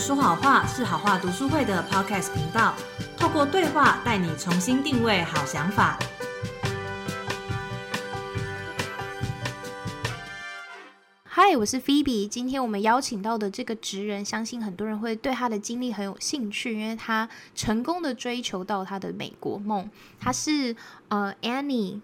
[0.00, 2.74] 说好话是好话读书会的 Podcast 频道，
[3.16, 5.98] 透过对话带你重新定位好想法。
[11.24, 12.28] 嗨，我是 Phoebe。
[12.28, 19.90] 今天我们邀请到的这个职人，相信很多人会对他的经历很有兴趣，因为他成功的追求到他的美国梦。
[20.20, 20.76] 他是
[21.08, 22.00] 呃 Annie。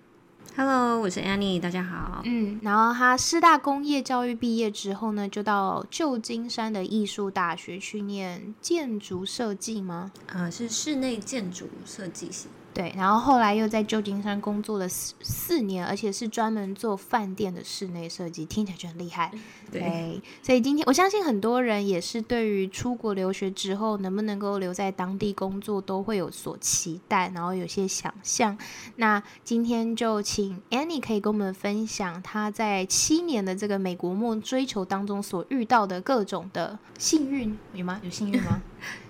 [0.56, 2.22] Hello，我是 Annie，大家好。
[2.24, 10.12] 嗯，然后他师大工业教育毕业之后呢，就到旧金山的艺术大学去念建筑设计吗？
[10.26, 12.48] 呃，是室内建筑设计系。
[12.72, 19.32] 对，然后后来又在旧金山工作了四四年，而且是专门做饭店的室内设计，听起来就很厉害。
[19.72, 28.56] 对，所以今天我相信很多人也是对于出国留学之后能不能够留在当地工作都会有所期待，然后有些想象。
[28.96, 38.00] 那今天就请 Annie 可以跟我们分享她在七年的这个美国梦追求当中所遇到的各种的幸运，有吗？
[38.04, 38.62] 有幸运吗？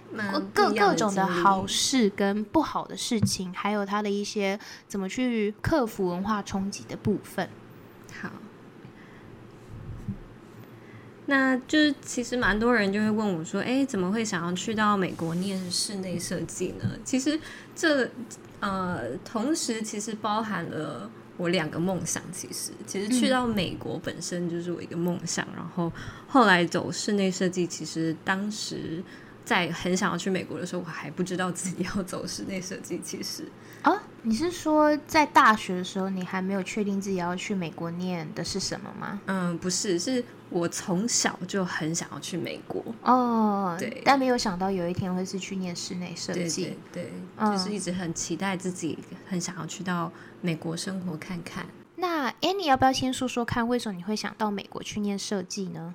[0.52, 4.58] 各各种的好事跟不好的事情，还有他的一些
[4.88, 7.48] 怎么去克服文化冲击的部分。
[8.20, 8.30] 好，
[11.26, 17.38] 那就是其实蛮多人就会问我说：“哎，怎么会想要去到美国念室内设计呢？”其实
[17.76, 18.10] 这
[18.58, 22.20] 呃，同时其实包含了我两个梦想。
[22.32, 25.92] 其实，其实去到美国本身就是我一个梦想，然后
[26.26, 29.04] 后来走室内设计，其实当时。
[29.44, 33.00] 在很想要去美国的时候，我还不知道自己要走室内设计。
[33.02, 33.44] 其实
[33.82, 39.20] 啊，你是说在大学的时候，你还没有确定自己要去美国念的是什么吗？
[39.26, 43.76] 嗯，不是，是我从小就很想要去美国哦。
[43.78, 46.76] 对，但没有想到有一天会是去念室内设计。
[46.92, 51.66] 对，就是一直很期待自己，很想要去到美国生活看看。
[51.96, 55.94] 那 Annie 要不要先说说看，为什么你会想到美国去念设计呢？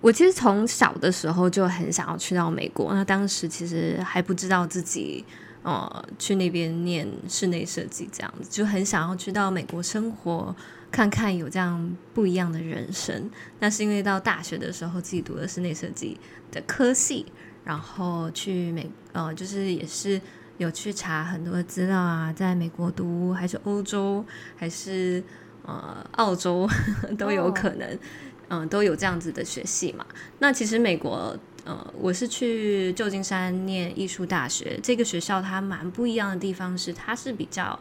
[0.00, 5.24] 我其实从小的时候就很想要去到美国，那当时其实还不知道自己
[5.62, 10.54] 呃去那边念室内设计这样子，就很想要去到美国生活
[10.90, 13.28] 看看有这样不一样的人生。
[13.58, 16.18] 那是因为到大学的时候自己读了室内设计
[16.52, 17.26] 的科系，
[17.64, 20.20] 然后去美呃就是也是
[20.58, 25.22] 有去查很多资料啊，在美国读还是欧洲还是
[25.66, 26.68] 呃澳洲
[27.18, 27.98] 都有可能。
[28.48, 30.06] 嗯，都有这样子的学系嘛？
[30.38, 37.78] 那其实美国，呃，我是去旧金山念艺术大学，这个学校它蛮不一样的地方是，它是比较，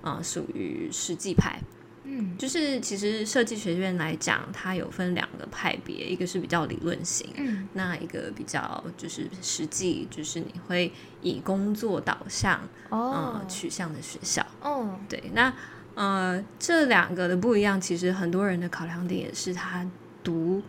[0.00, 1.60] 呃，属于实际派。
[2.04, 10.90] 嗯，就是其实设计学院来讲，它有分两个派别，一个是比较理论型，嗯，那一个比较就是实际，就是你会
[11.20, 14.46] 以工作导向哦取向的学校。
[14.62, 15.52] 哦，对，那
[15.94, 19.84] 呃，这两个的不一样，其实很多人的考量点也是它。
[20.26, 20.60] 读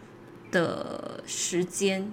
[0.52, 2.08] 的时间，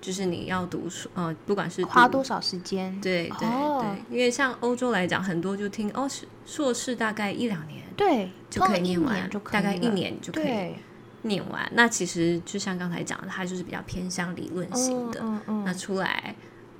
[0.00, 6.08] 就是你要读书，呃，不管是花多少时间，对对对，因为像欧洲来讲，很多就听哦，
[6.46, 10.74] 硕士大概一两年，对，就可以念完，大概一年就可以
[11.22, 11.70] 念完。
[11.74, 15.22] 那其实就像刚才讲的，它就是比较偏向理论型的，
[15.64, 16.34] 那出来。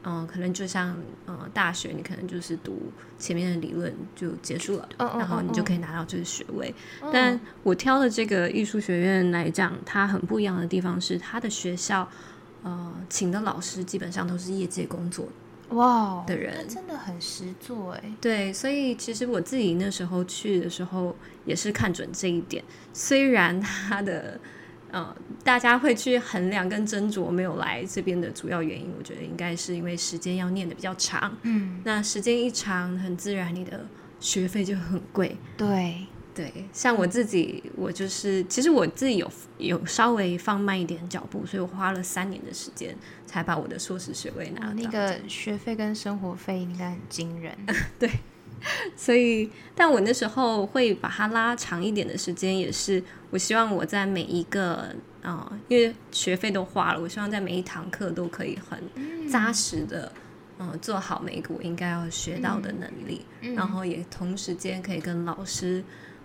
[0.08, 0.96] 嗯，可能就像
[1.26, 6.72] 呃大学，你可能就是读前面的理论就结束了，然后你就可以拿到这个学位。
[7.12, 12.08] 但我挑的这个艺术学院来讲，它很不一样的地方是，它的学校
[12.62, 15.26] 呃请的老师基本上都是业界工作
[15.70, 18.14] 哇的人，真的很实做哎。
[18.20, 22.62] 对，所以其实我自己那时候去的时候也是看准这一点，
[22.92, 24.38] 虽然它的。
[24.96, 25.14] 嗯，
[25.44, 31.36] 大家会去衡量跟斟酌没有来这边的主要原因，我觉得应该是因为时间要念的比较长。
[31.42, 33.86] 嗯，那时间一长，很自然你的
[34.18, 35.36] 学费就很贵。
[35.54, 42.96] 对对，像我自己，我就是其实我自己有有稍微放慢一点脚步，所以我花了三年的时间
[43.26, 44.72] 才把我的硕士学位拿到。
[44.74, 47.54] 那个学费跟生活费应该很惊人。
[47.98, 48.10] 对。
[48.96, 60.10] 所以，但我那时候会把它拉长一点的时间，也是我希望我在每一个啊，因为学费都花了，我希望在每一堂课都可以很扎实的，
[60.58, 65.84] 嗯，做好每一个我应该要学到的能力，然后也同时间可以跟老师，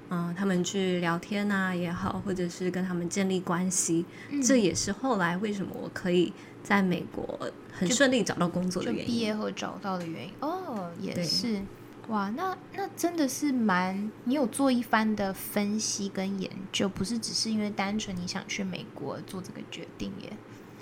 [0.10, 4.06] 嗯，他们去聊天啊也好，或者是跟他们建立关系，
[4.42, 6.34] 这也是后来为什么我可以
[6.64, 7.40] 在美国
[7.72, 10.32] 很顺利找到工作的原因，毕业后找到的原因。
[10.40, 11.62] 哦，也是。
[12.08, 20.34] 哇，那那真的是蛮，你有做一番的分析跟研究，不是只是因为单纯你想去美国做这个决定耶？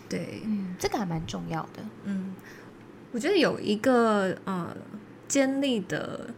[0.08, 1.84] 对，嗯，这个还蛮重要的。
[2.06, 2.34] 嗯，
[3.12, 4.76] 我觉得有一个呃
[5.28, 6.34] 坚立的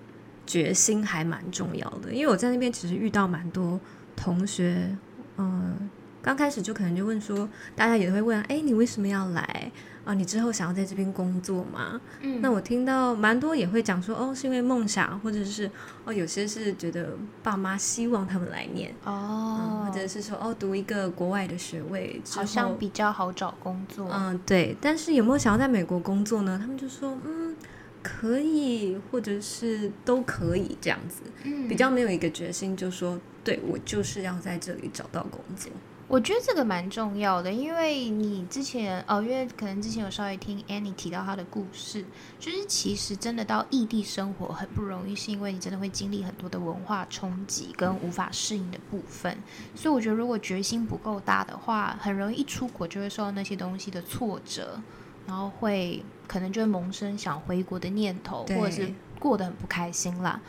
[0.45, 3.79] 决心还蛮重要的，因为我在那边其实遇到蛮多
[4.15, 4.97] 同学，
[5.37, 5.89] 嗯，
[6.21, 9.71] 刚开始就可能就问说，大家也会问，哎，你为什么要来
[10.05, 10.13] 啊？
[10.13, 11.99] 你之后想要在这边工作吗？
[12.21, 15.69] 嗯，那我听到蛮多也会讲说，哦，是因为梦想，或者是
[16.05, 24.07] 哦，有些是觉得爸妈希望他们来念，哦，或者是说，哦，读一个国外的学位，好像比较好找工作。
[24.11, 24.75] 嗯，对。
[24.79, 26.59] 但是有没有想要在美国工作呢？
[26.61, 27.55] 他们就说，嗯，
[28.03, 35.71] 可以，或者是都可以这样子，嗯，比较没有一个决心，就说，对我就是要在这里找到工作。
[36.11, 42.03] 我觉得这个蛮重要的，因为你之前哦，因为可能之前有稍微听 Annie 提到她的故事，
[42.37, 49.37] 就是其实真的到异地生活很不容易，是因为你真的会经历很多的文化冲击跟无法适应的部分。
[49.73, 54.77] 所以我觉得如果决心不够大的话，很容易一出国就会受到那些东西的挫折，
[55.25, 60.41] 然后会可能就会萌生想回国的念头，或者是过得很不开心啦。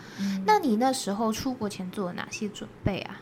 [0.44, 3.20] 那你那时候出国前做了哪些准备啊？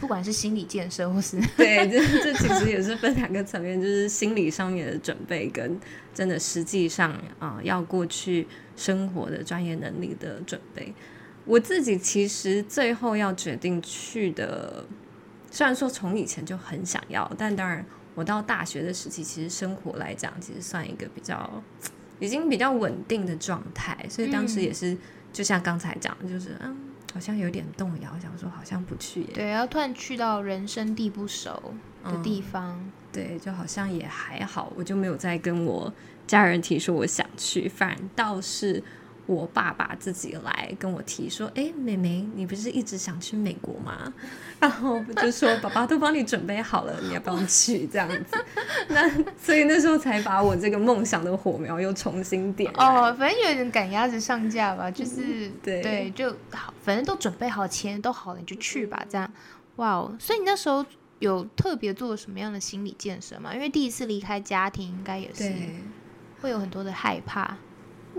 [0.00, 5.78] 不管是心理建设，或是 对，这这其实也是分两个层面，就是心理上面的准备，跟
[6.14, 10.94] 真的实际上啊要过去生活的专业能力的准备。
[11.44, 14.86] 我自己其实最后要决定去的，
[15.50, 21.62] 虽然说从以前就很想要，但当然我到大学的时期，其实生活来讲，其实算一个比较
[22.18, 24.96] 已经比较稳定的状态，所以当时也是
[25.32, 26.89] 就像刚才讲，就是嗯。
[27.12, 29.24] 好像有点动摇，想说好像不去。
[29.34, 31.74] 对，要突然去到人生地不熟
[32.04, 32.78] 的地方，
[33.12, 35.92] 对，就好像也还好，我就没有再跟我
[36.26, 38.82] 家人提说我想去，反倒是。
[39.30, 44.12] 我爸爸自己来跟我提说：“哎，妹妹，你不是一直想去美国吗？”
[44.58, 48.44] 然后就说：“爸爸都帮你准备好了，你要不要去？”这样子，
[48.90, 49.08] 那
[49.40, 52.68] 所以那时候才把我这个梦想的火苗又重新点。
[52.74, 59.00] 哦，反正有点赶鸭子上架吧，就是对对，就好，反正都准备好，钱都好了，你就去吧。
[59.08, 59.30] 这样，
[59.76, 60.12] 哇哦！
[60.18, 60.84] 所以你那时候
[61.20, 63.54] 有特别做什么样的心理建设吗？
[63.54, 65.52] 因为第一次离开家庭，应该也是
[66.40, 67.56] 会有很多的害怕。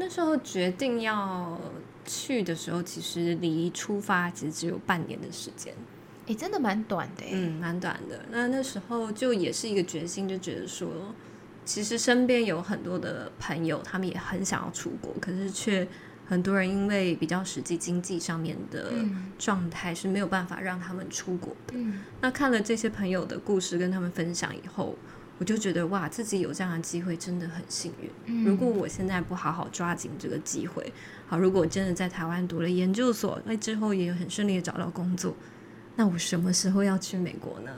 [0.01, 1.61] 那时候决定要
[2.03, 5.71] 去的时候，其实离出发其实只有半年的时间，
[6.25, 8.19] 哎，真的蛮短的，嗯，蛮短的。
[8.31, 10.89] 那那时候就也是一个决心，就觉得说，
[11.63, 15.87] 其实身边有很多的朋友，他们也很想要出国，可是却
[16.25, 18.91] 很多人因为比较实际经济上面的
[19.37, 21.75] 状态是没有办法让他们出国的。
[22.21, 24.97] 那看了这些朋友的故事，跟他们分享以后。
[25.41, 28.45] 我就觉得哇，自己有这样的机会真的很幸运。
[28.45, 30.93] 如果我现在不好好抓紧这个机会，
[31.25, 35.35] 好，如果我真的在台湾读了研究所，那之后也很顺利的找到工作，
[35.95, 37.75] 那我什么时候要去美国呢？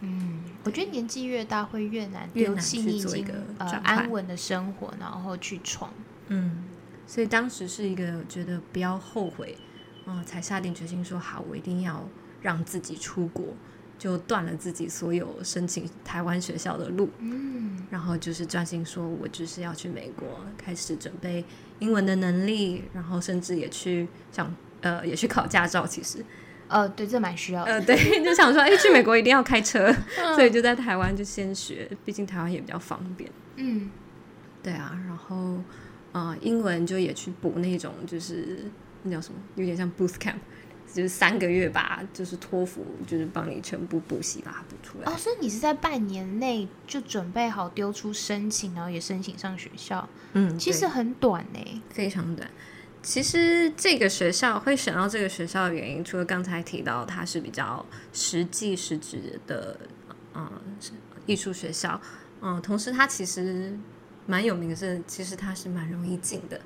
[0.00, 5.90] 嗯，我觉得年纪越大会越难越难去做一个呃安稳的生活，然后去闯。
[6.28, 6.64] 嗯，
[7.06, 9.56] 所以当时是一个觉得不要后悔，
[10.04, 12.06] 嗯，才下定决心说好，我一定要
[12.42, 13.54] 让自己出国。
[13.98, 20.26] 就断了自己所有申请台湾学校的路，嗯，然后就是专心说，我就是要去美国，
[20.58, 21.42] 开始准备
[21.78, 25.86] 英文的能力，然后甚至也去想，呃，也去考驾照。
[25.86, 26.24] 其实，
[26.68, 27.62] 呃，对，这蛮需要。
[27.62, 29.90] 呃，对， 就想说，哎，去美国一定要开车，
[30.34, 33.30] 所以就在台湾就先学，毕竟台湾也比较方便。
[33.56, 33.90] 嗯，
[34.62, 35.58] 对啊，然后，
[36.12, 38.64] 呃，英文就也去补那种，就是
[39.04, 40.34] 那叫什么，有点像 boost camp。
[40.96, 45.12] 就是三个月吧，就是托福，就是帮你全部补习把它补出来。
[45.12, 50.08] 哦，所以你是在半年内就准备好丢出申请，然后也申请上学校。
[50.32, 52.50] 嗯，其实很短呢，非常短。
[53.02, 57.84] 其实这个学校会选到这个学校的原因，除了刚才提到它是比较
[58.14, 59.78] 实际实质的，
[60.34, 60.50] 嗯，
[61.26, 62.00] 艺术学校，
[62.40, 63.78] 嗯，同时它其实
[64.24, 66.58] 蛮有名的是，其实它是蛮容易进的。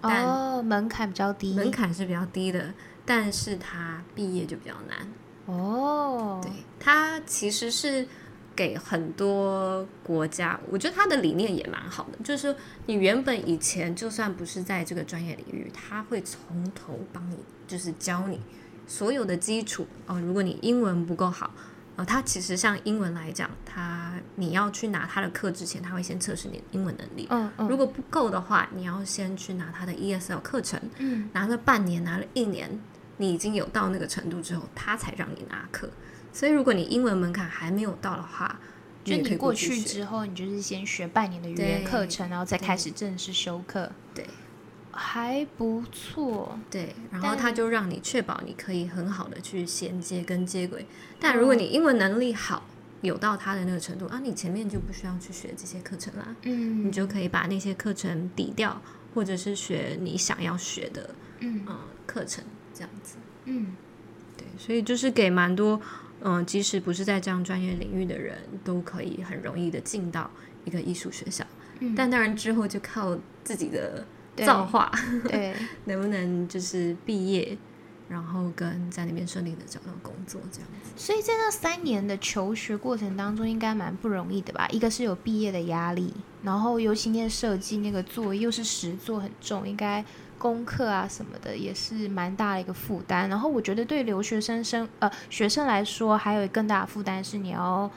[0.00, 2.72] 哦，门槛比较低，门槛是比较低的。
[3.08, 5.08] 但是他毕业就比较难
[5.46, 6.38] 哦。
[6.42, 8.06] 对，他其实是
[8.54, 18.38] 给很多国家，我觉得他的理念也蛮好的，就是你原本以前就算不是在这个专业领域，他会从头帮你，就是教你
[18.86, 20.20] 所有的基础哦。
[20.20, 21.50] 如果你英文不够好
[21.96, 27.26] 啊，他其实像英文来讲，他你要去拿他的课之前，他会先测试你的英文能力。
[27.30, 27.66] 嗯嗯。
[27.68, 30.78] 如果不够的话，你要先去拿他的 ESL 课程。
[30.98, 31.30] 嗯。
[31.32, 32.78] 拿了半年，拿了一年。
[33.18, 35.90] 你已经有到那个程度之后，他才让你拿课。
[36.32, 38.58] 所以，如果你英文门槛还没有到的话，
[39.04, 43.90] 就你过去之后，你就是先学半年的语言课程，然后再开始正式修课。
[44.14, 44.26] 对，
[44.92, 46.58] 还不错。
[46.70, 50.86] 对，然后他就让你确保你可以很好的去衔接跟接轨。
[51.18, 52.66] 但如果你英文能力好，
[53.00, 56.36] 有到他的那个程度啊，你前面就不需要去学这些课程啦。
[56.42, 58.80] 嗯，你就可以把那些课程抵掉，
[59.14, 61.10] 或者是学你想要学的
[61.40, 61.64] 嗯
[62.06, 62.44] 课程。
[62.78, 63.16] 这样子，
[63.46, 63.74] 嗯，
[64.36, 65.80] 对，所以就是给蛮多
[66.22, 70.30] 嗯，即使不是在这样专业领域的人，都可以很容易的进到
[70.64, 71.44] 一个艺术学校。
[71.80, 74.04] 嗯但当然之后就靠自己的
[74.36, 74.90] 造化，
[75.28, 75.54] 对，
[75.86, 77.56] 能不能就是毕业，
[78.08, 80.90] 然后跟在那边顺利的找到工作这样子。
[80.96, 84.66] 所以在那三年的求学过程当中，应该蛮不容易的吧？
[84.72, 90.04] 一个是有毕业的压力，然后尤其念设计那个作业又是实作很重，应该
[90.38, 93.28] 功课啊什么的也是蛮大的一个负担。
[93.28, 97.90] 然后我觉得对留学生生呃学生来说，还有更大的负担是你要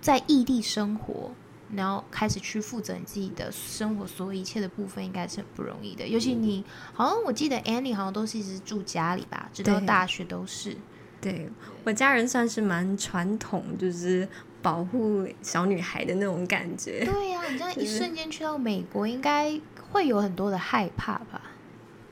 [0.00, 1.30] 在异地生活。
[1.74, 6.06] 然后开始去负责你自己的生活所有一切的部分，应该是很不容易的。
[6.06, 10.76] 尤其你好像我记得 Annie 好像都是一直住家里吧，直到大学都是。
[11.20, 11.50] 对
[11.82, 14.28] 我家人算是蛮传统，就是
[14.62, 17.04] 保护小女孩的那种感觉。
[17.04, 19.58] 对呀、你这样一瞬间去到美国，应该
[19.90, 21.40] 会有很多的害怕吧？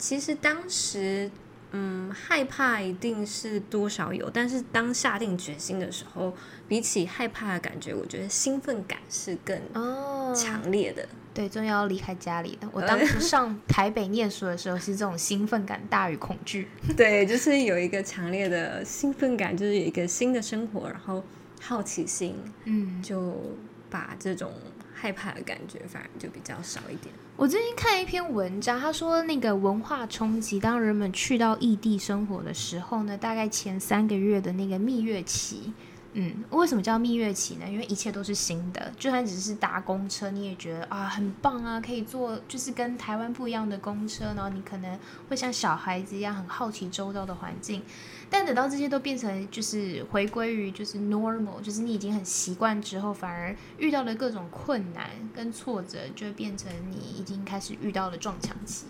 [0.02, 1.30] 其实当时，
[1.71, 6.35] 嗯，害怕一定是多少有，但是当下定决心的时候，
[6.66, 11.09] 比起害怕的感觉，我觉得兴奋感是更哦，强烈的。
[11.32, 12.68] 对，终于要离开家里了。
[12.73, 16.66] 我当时 上台北念书的时候，是这种兴奋感大于恐惧。
[16.97, 21.23] 对，就是有一个强烈的兴奋感，就是有一个新的生活，然后
[21.61, 23.56] 好奇心，嗯，就
[23.88, 24.52] 把这种
[24.92, 27.14] 害怕的感觉反而就比较少一点。
[27.35, 35.73] 我最近看一篇文章，他说那个文化冲击，当人们去到异地生活的时候呢，大概前三个月的那个蜜月期。
[36.14, 37.64] 嗯，为什么叫蜜月期呢？
[37.66, 44.99] 因为一切都是新的，就算只是搭公车，你也觉得啊很棒啊，可以坐就是跟台湾不一样的公车，然后你可能
[45.31, 47.83] 会像小孩子一样很好奇周遭的环境。
[48.28, 58.85] 但等到这些都变成就是回归于就是 normal，就是你已经很习惯之后，反而遇到了各种困难跟挫折，就变成你已经开始遇到了撞墙期。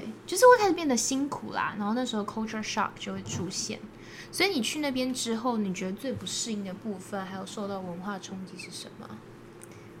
[0.00, 3.78] 对，就是会开始变得辛苦啦，然后那时候 culture shock 就会出现。
[4.32, 9.08] 所以你去那边之后，你觉得最不适应的部分，还有受到文化冲击是什么？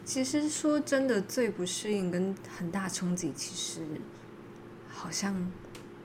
[0.04, 3.86] 其实说真的，最不适应跟很大冲击，其实
[4.88, 5.34] 好像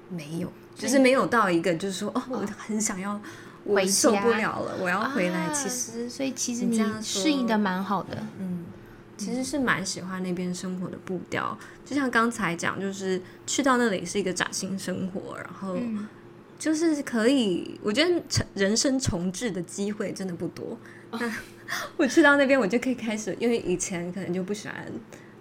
[0.09, 3.19] 没有，就是没有到一个就是说哦，我很想要，
[3.63, 5.39] 我受不了了，我要回来。
[5.41, 8.17] 啊其实，所以其实你适应的蛮好的。
[8.39, 8.60] 嗯，
[9.23, 11.57] 其实是蛮喜欢那边生活的步调。
[11.85, 16.07] 就像刚才讲，就是去到那里是一个崭新生活，然后嗯，
[16.57, 18.21] 就是可以，我觉得
[18.55, 20.77] 人生重置的机会真的不多。
[21.11, 21.31] 那
[21.97, 24.75] 我去到那边，我就可以开始，因为以前可能就不喜欢，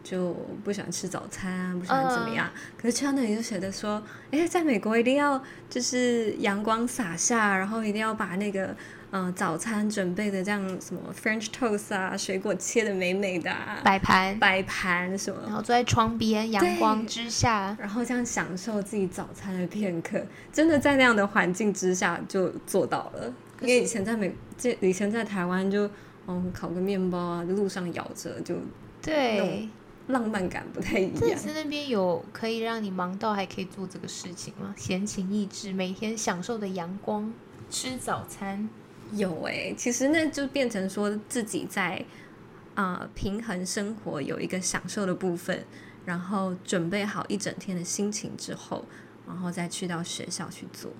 [0.03, 0.33] 就
[0.65, 2.51] 不喜欢吃早餐啊，不喜欢怎么样。
[2.77, 8.77] 可是去到那里就觉得说，哎，在美国一定要就是阳光洒下，然后一定要把那个嗯、
[9.11, 23.33] 呃早餐准备的这样什么 French toast 啊，水果切的美美的、啊，摆盘，摆盘什么然后坐在窗边，阳光之下，然后这样享受自己早餐的片刻，真的在那样的环境之下就做到了。
[23.61, 25.91] 因为以前在美，这以前在台湾就，
[26.27, 28.55] 嗯，烤个面包啊，路上咬着，就
[29.03, 29.69] 对。
[30.07, 31.15] 浪漫感不太一样。
[31.21, 34.75] 这次那边有可以让你忙到还可以做这个事情吗？
[34.77, 37.33] 闲情逸致，每天享受的阳光，
[37.71, 38.69] 吃早餐。
[39.13, 42.05] 有哎、其实那就变成说自己在
[42.75, 45.65] 啊、呃平衡生活有一个享受的部分，
[46.05, 48.85] 然后准备好一整天的心情之后，
[49.27, 50.91] 然后再去到学校去做。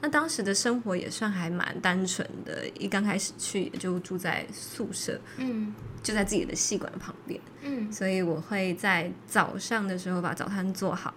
[0.00, 11.12] 那当时的生活也算还蛮单纯的，一刚开始去也就住在宿舍，嗯就在自己的系馆旁边，嗯所以我会在早上的时候把早餐做好，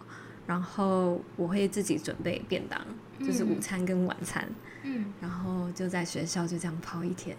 [0.48, 2.82] 然后我会自己准备便当，
[3.20, 4.50] 就是午餐跟晚餐，
[4.82, 7.36] 嗯然后就在学校就这样泡一天，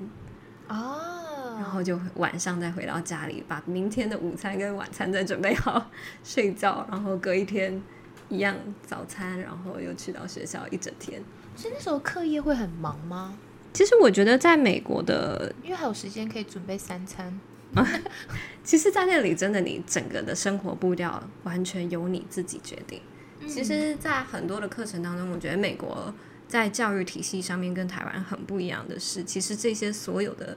[0.68, 5.90] 哦，然后就晚上再回到家里，把明天的午餐跟晚餐再准备好，
[6.24, 7.80] 睡觉，然后隔一天
[8.28, 11.22] 一样早餐，然后又去到学校一整天。
[11.54, 13.36] 所以那时候课业会很忙吗？
[13.72, 17.40] 其实我觉得在美国的，因为还有时间可以准备三餐。
[18.62, 23.00] 其实，在那里真的你整个的生活步调完全由你自己决定。
[23.48, 26.12] 其实，在很多的课程当中，我觉得美国
[26.52, 30.54] 在教育体系上面跟台湾很不一样的是，其实这些所有的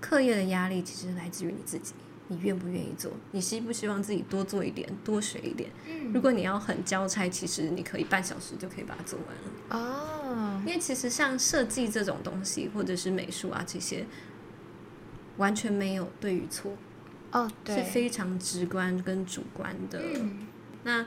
[0.00, 1.92] 课业的压力，其实来自于你自己，
[2.28, 5.68] 你愿不愿意做，你希不希望自己多做一点，多学一点。
[5.86, 9.78] 嗯如果你要很交差，其实你可以半小时就可以把它做完了。
[9.78, 14.06] 哦，因为其实像设计这种东西，或者是美术啊这些，
[15.36, 16.72] 完全没有对与错，
[17.32, 20.00] 哦，对，是非常直观跟主观的。
[20.14, 20.46] 嗯
[20.84, 21.04] 那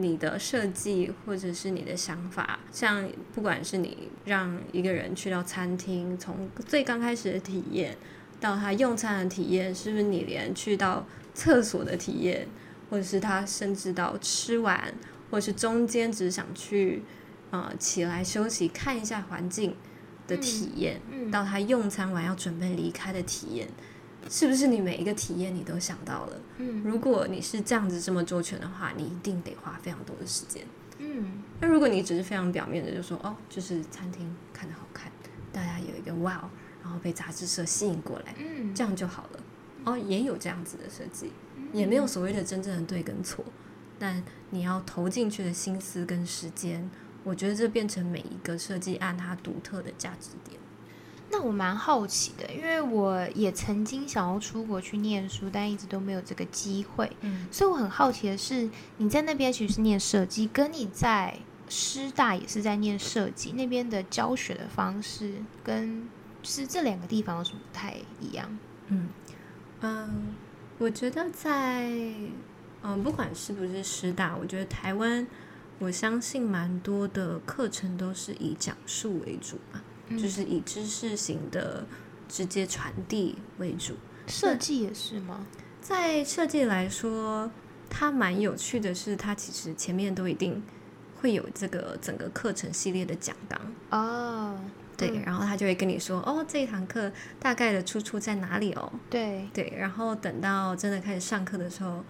[0.00, 7.96] 你的设计或者是你的想法，像不管是你让一个人去到餐厅，从最刚开始的体验
[8.40, 12.46] 到他用餐的体验，是不是你连去到厕所的体验，
[12.88, 14.94] 或者是他甚至到吃完，
[15.30, 17.02] 或者是中间只想去
[17.50, 19.74] 呃起来休息看一下环境，
[20.28, 23.68] 的体验，嗯到他用餐完要准备离开的体验，
[24.28, 26.40] 是不是你每一个体验你都想到了？
[26.58, 30.64] 嗯如果你是这样子这么周全的话，你一定得花非常多的时间。
[30.98, 35.10] 嗯那如果你只是非常表面的就说哦，就是餐厅看的好看，
[35.52, 36.50] 大家有一个哇哦，
[36.82, 39.40] 然后被杂志社吸引过来，嗯，这样就好了。
[39.84, 41.32] 哦，也有这样子的设计，
[41.72, 43.44] 也没有所谓的真正的对跟错，
[43.98, 46.90] 但你要投进去的心思跟时间，
[47.24, 50.60] 我觉得这变成每一个设计案它独特的价值点。
[51.30, 57.10] 那我蛮好奇的，因为我也曾经想要出国去念书，但一直都没有这个机会。
[57.20, 66.08] 嗯，所以我很好奇的是，你在那边其实是念设计，跟你在师大也是在念设计，那边的教学的方式跟
[66.42, 68.58] 就是这两个地方有什么不太一样？
[68.86, 69.08] 嗯
[69.80, 70.34] 嗯，
[70.78, 71.90] 我觉得在
[72.82, 75.26] 嗯，不管是不是师大，我觉得台湾，
[75.78, 79.82] 我相信蛮多的课程都是以讲述为主吧，嗯
[80.16, 81.84] 就是以知识型的
[82.28, 83.94] 直接传递为主。
[84.26, 85.46] 设计也是吗？
[85.80, 87.50] 在设计来说，
[87.88, 90.62] 它蛮有趣的是，它其实前面都一定
[91.20, 93.60] 会有这个整个课程系列的讲纲。
[93.90, 94.58] 哦，
[94.96, 97.10] 对，嗯然后他就会跟你说，哦，这一堂课
[97.40, 102.04] 大概的出处在哪里哦，对，对，然后等到真的开始上课的时候，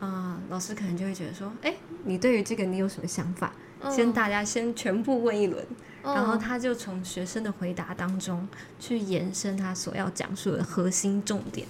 [0.00, 1.74] 啊、老师可能就会觉得说，哎，
[2.04, 3.52] 你对于这个你有什么想法？
[3.90, 5.66] 先嗯大家先全部问一轮，
[6.02, 8.46] 然后嗯他就从学生的回答当中
[8.78, 11.66] 去延伸他所要讲述的核心重点，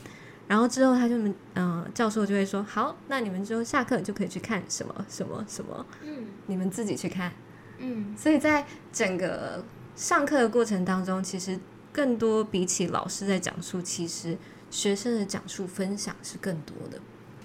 [0.49, 7.33] 然后之后他就们，嗯、教授就会说，好，那你们之后下课就可以去看什么什么什么，嗯你们自己去看。
[7.79, 9.65] 嗯所以在整个
[9.97, 11.59] 上课的过程当中，其实
[11.93, 14.39] 更多比起老师在讲述，其实
[14.71, 16.99] 学生的讲述分享是更多的。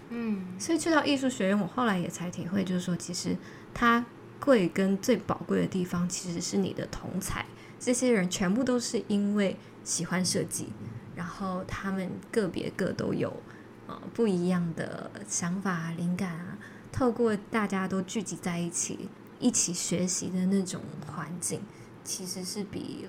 [0.10, 3.36] 嗯所以去到艺术学院，我后来也才体会，就是说，其实
[3.74, 4.06] 它
[4.40, 7.46] 贵跟最宝贵的地方，其实是你的同才，
[7.80, 10.70] 这些人全部都是因为喜欢设计，
[11.16, 13.42] 然后他们个别个都有
[13.88, 16.58] 呃不一样的想法啊、灵感啊，
[16.92, 21.62] 透过大家都聚集在一起，一起学习的那种环境，
[22.04, 23.08] 其实是比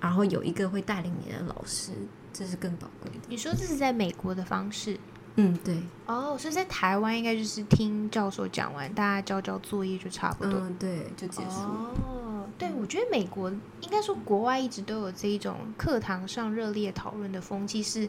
[0.00, 1.92] 然后有一个会带领你的老师，
[2.32, 3.20] 这是更宝贵的。
[3.28, 4.98] 你说这是在美国的方式？
[5.36, 10.60] 嗯，对，哦，所以在台湾应该就是听教授讲完，大家交交作业就差不多。
[10.60, 11.94] 嗯，对，就结束了。
[12.06, 18.08] 哦，对，我觉得美国应该说国外一直都有这一种课堂上热烈讨论的风气，是。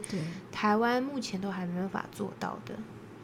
[0.52, 2.74] 台湾目前都还没办法做到的。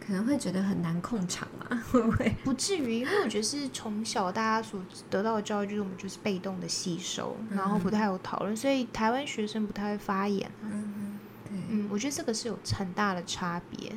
[0.05, 2.35] 可能会觉得很难控场嘛， 会不会？
[2.43, 10.67] 不至于，因为我觉得是从小大家所得到的教育，就是我们就是被动的吸收，然后不太有讨论，所以台湾学生不太会发言啊。
[10.73, 11.12] 嗯，
[11.53, 11.61] 对。
[11.71, 13.93] 嗯，我觉得这个是有很大的差别。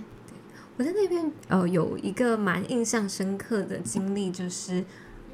[0.78, 4.84] 我在那边呃有一个蛮印象深刻的经历，就是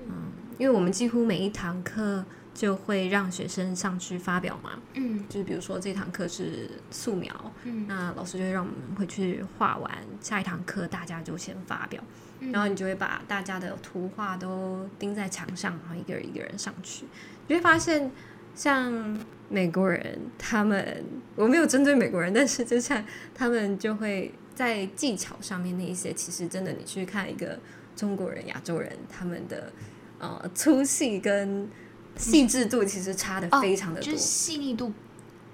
[0.07, 5.25] 嗯，因为我们几乎每一堂课就会让学生上去发表嘛，嗯。
[5.27, 7.85] 就是比如说这堂课是素描，嗯。
[7.87, 12.03] 那老师就会让我们回去画完，下一堂课大家就先发表，
[12.39, 12.51] 嗯。
[12.51, 17.05] 然后你就会把大家的图画都钉在墙上，然后一个人一个人上去，
[17.47, 18.11] 你会发现
[18.55, 21.03] 像美国人他们，
[21.35, 27.59] 我没有针对美国人，但是就像他们就会在技巧上面那一些，其实真的你去看一个
[27.95, 29.71] 中国人、亚洲人他们的
[30.19, 31.67] 呃粗细跟
[32.15, 34.05] 细致度，其实差的非常的多。
[34.05, 34.93] 就是细腻度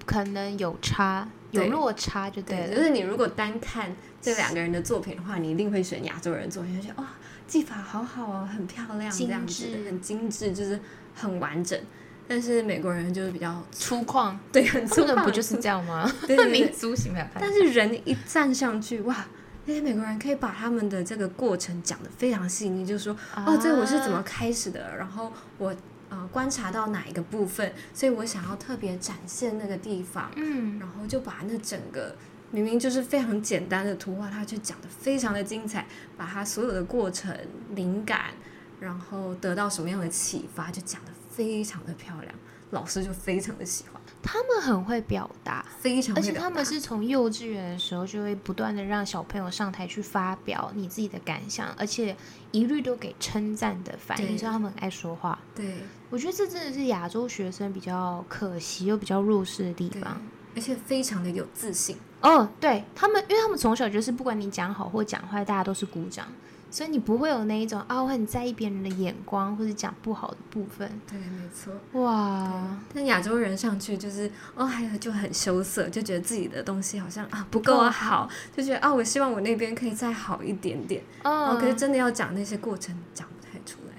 [0.05, 7.09] 可能有差，有落差就对对，就是你如果单看这两个人的作品的话，你一定会选亚洲人的作品，就觉得哇，
[7.47, 10.79] 技法好好哦，很漂亮，这精样子致很精致，就是
[11.15, 11.79] 很完整。
[12.27, 16.11] 但是美国人就是比较粗犷，对很粗犷，不就是这样吗？
[16.27, 16.51] 对对对。
[16.51, 19.25] 民族型的， 但是人一站上去，哇，
[19.65, 25.73] 那些美国人可以把他们的这个过程讲得非常细腻，就是说，哦，这我是怎么啊开始的，然后我
[26.09, 30.79] 呃观察到哪一个部分，所以我想要特别展现那个地方，嗯。
[30.79, 32.15] 然后就把那整个
[32.51, 35.85] 明明就是非常简单的图画，他却讲得非常的精彩，
[36.15, 37.33] 把他所有的过程、
[37.75, 38.31] 灵感，
[38.79, 42.33] 然后得到什么样的启发，就讲得非常的漂亮，
[42.71, 45.63] 老师就非常的喜欢，他们很会表达。
[45.79, 52.17] 非常而且他们是从幼稚园的时候就会不断的让小朋友上台去发表你自己的感想，而且
[52.49, 55.37] 一律都给称赞的反应，对所以他们很爱说话。
[55.53, 55.75] 对
[56.09, 60.19] 我觉得这真的是亚洲学生比较可惜又比较弱势的地方。，
[60.55, 61.95] 而且非常的有自信。
[62.21, 66.27] 哦，对他们，因为他们从小就是不管你讲好或讲坏，大家都是鼓掌，
[66.69, 70.89] 所以你不会有那一种啊，我很在意别人的眼光或者讲不好的部分。
[71.09, 71.73] 对，没错。
[72.01, 81.01] 哇，但亚洲人上去就是哦，还有就很羞涩，就觉得自己的东西好像啊不够好，就觉得啊，我希望我那边可以再好一点点。
[81.23, 83.93] 然后嗯，可是真的要讲那些过程，讲不太出来。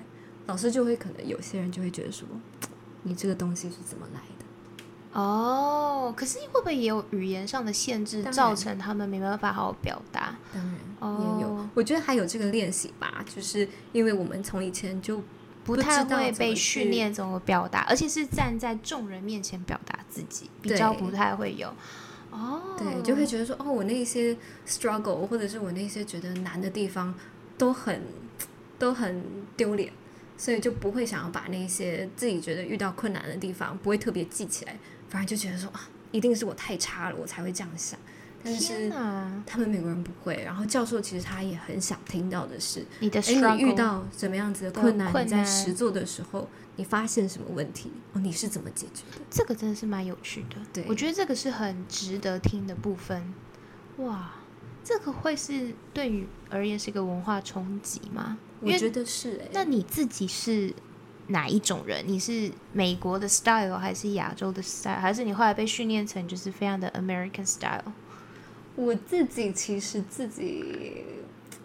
[0.47, 2.29] 老师就会可能有些人就会觉得说，
[3.03, 4.45] 你这个东西是怎么来的？
[5.13, 10.37] 哦，可是会不会也有语言上的限制，造成他们没办法好好表达？
[10.53, 15.23] 当然哦也有，我觉得还有这个练习吧，就是因为我们从以前就
[15.65, 21.73] 不太会被训练怎么表达，而且是站在众人面前表达自己，比较不太会有。
[22.31, 27.15] 哦，对，就会觉得说，哦，我那些 struggle 或者是我那些觉得难的地方
[27.57, 28.03] 都很
[28.79, 29.25] 都很
[29.57, 29.91] 丢脸，
[30.37, 34.77] 所以就不会想要把那些自己觉得遇到困难的地方不会特别记起来，
[35.09, 37.99] 反而就觉得说啊，一定是我太差了，我才会这样想。
[38.43, 45.13] 但是哪，他们美国人不会，然后教授其实他也很想听到的是，你的哎，struggle 你遇到什么样子的的困难？
[45.25, 47.91] 你在实做的时候，你发现什么问题？
[48.13, 49.25] 哦，你是怎么解决的？
[49.29, 50.57] 这个真的是蛮有趣的。
[50.73, 53.35] 对我觉得这个是很值得听的部分。
[53.97, 54.37] 哇，
[54.85, 58.39] 这个会是对于而言是一个文化冲击吗？
[58.61, 60.73] 我觉得是哎、那你自己是
[61.29, 62.05] 哪一种人？
[62.07, 65.01] 你是美国的 style 还是亚洲的 style？
[65.01, 67.93] 还是你后来被训练成就是非常的 American style？
[68.77, 71.05] 我自己其实自己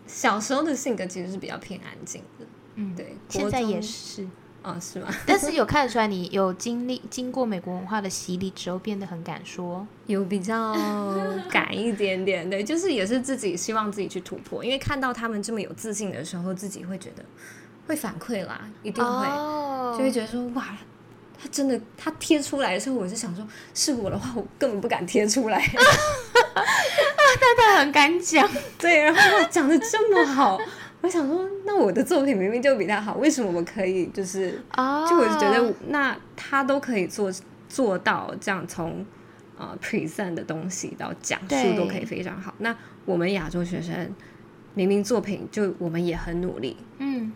[0.07, 2.45] 小时候的性格其实是比较偏安静的，
[2.75, 4.27] 嗯，对，现在也是，
[4.63, 5.07] 哦，是吗？
[5.25, 9.85] 但是有看得出来你有经历经过美国文化的洗礼之后，变得很敢说。
[10.07, 10.73] 有比较
[11.49, 17.23] 敢一点点，对，就是也是自己希望自己去突破，因为看到他们这么有自信的时候，自己会觉得
[17.87, 20.65] 会反馈啦，一定会，哦就会觉得说哇。
[21.41, 25.61] 他真的，他贴出来的时候，我是想说，是我的话，我根本不敢贴出来。
[27.57, 30.57] 他很敢讲，对，然后他讲的这么好，
[31.01, 37.29] 我想说，那我的作品明明就比他好，为什么我可以就是哦就我就觉得，那他都可以做
[37.67, 39.05] 做到这样从
[39.57, 42.53] 呃 present 的东西到讲述都可以非常好。
[42.59, 44.15] 那我们亚洲学生
[44.73, 47.33] 明明作品就我们也很努力，嗯，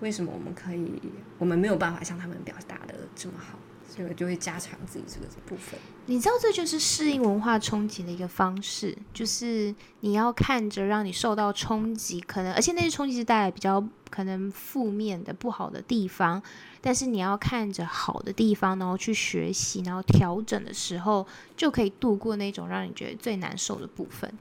[0.00, 1.00] 为什么我们可以
[1.38, 3.58] 我们没有办法像他们表达的这么好？
[3.88, 5.80] 所以我就会加强自己这个部分。
[6.06, 16.40] 你知道这就是适应文化冲击的一个方式，就是你要看着让你受到冲击，可能而且那些冲击是带来比较可能负面的不好的地方，
[16.80, 24.32] 但是你要看着好的地方，然后去学习，然后调整的时候，就可以度过那种让你觉得最难受的部分。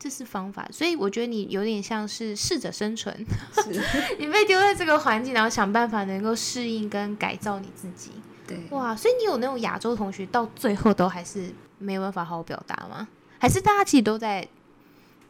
[0.00, 3.14] 对，这是方法，所以我觉得你有点像是适者生存，
[3.52, 3.80] 是，
[4.18, 8.12] 你被丢在这个环境，然后想办法能够适应跟改造你自己。
[8.46, 13.06] 对，哇，所以你有那种亚洲同学到最后都还是没有办法好好表达吗？
[13.38, 14.48] 还是大家其实都在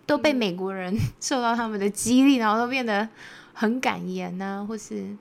[0.07, 3.09] 都被美国人受到他们的激励，然后都变得
[3.53, 5.17] 很敢言呢、或是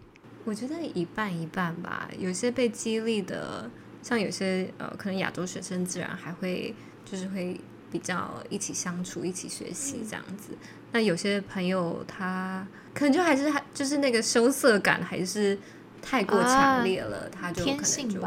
[0.46, 3.70] 我觉得一半一半吧，有些被激励的，
[4.02, 7.60] 像有些呃，可能亚洲学生自然还会就是会
[7.92, 10.50] 比较一起相处、一起学习这样子。
[10.92, 15.58] 那有些朋友他可能就还是还就是那个羞涩感还是
[16.02, 18.20] 太过强烈了，他就可能就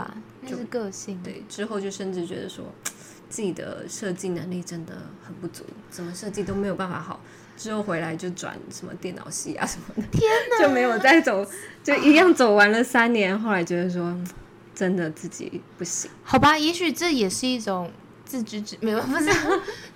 [0.47, 1.21] 就是个性。
[1.23, 2.65] 对，之后就甚至觉得说
[3.29, 4.95] 自己的设计能力真的
[5.25, 7.21] 很不足，怎么设计都没有办法好。
[7.57, 11.47] 之后回来就转什么电脑系啊什么的，天哪， 就没有再走，
[11.85, 13.39] 就一样走完了三年。
[13.39, 14.27] 后来觉得说，嗯
[14.75, 16.11] 真的自己不行。
[16.25, 17.91] 好吧，也许这也是一种
[18.33, 19.29] 自知之， 没有不是，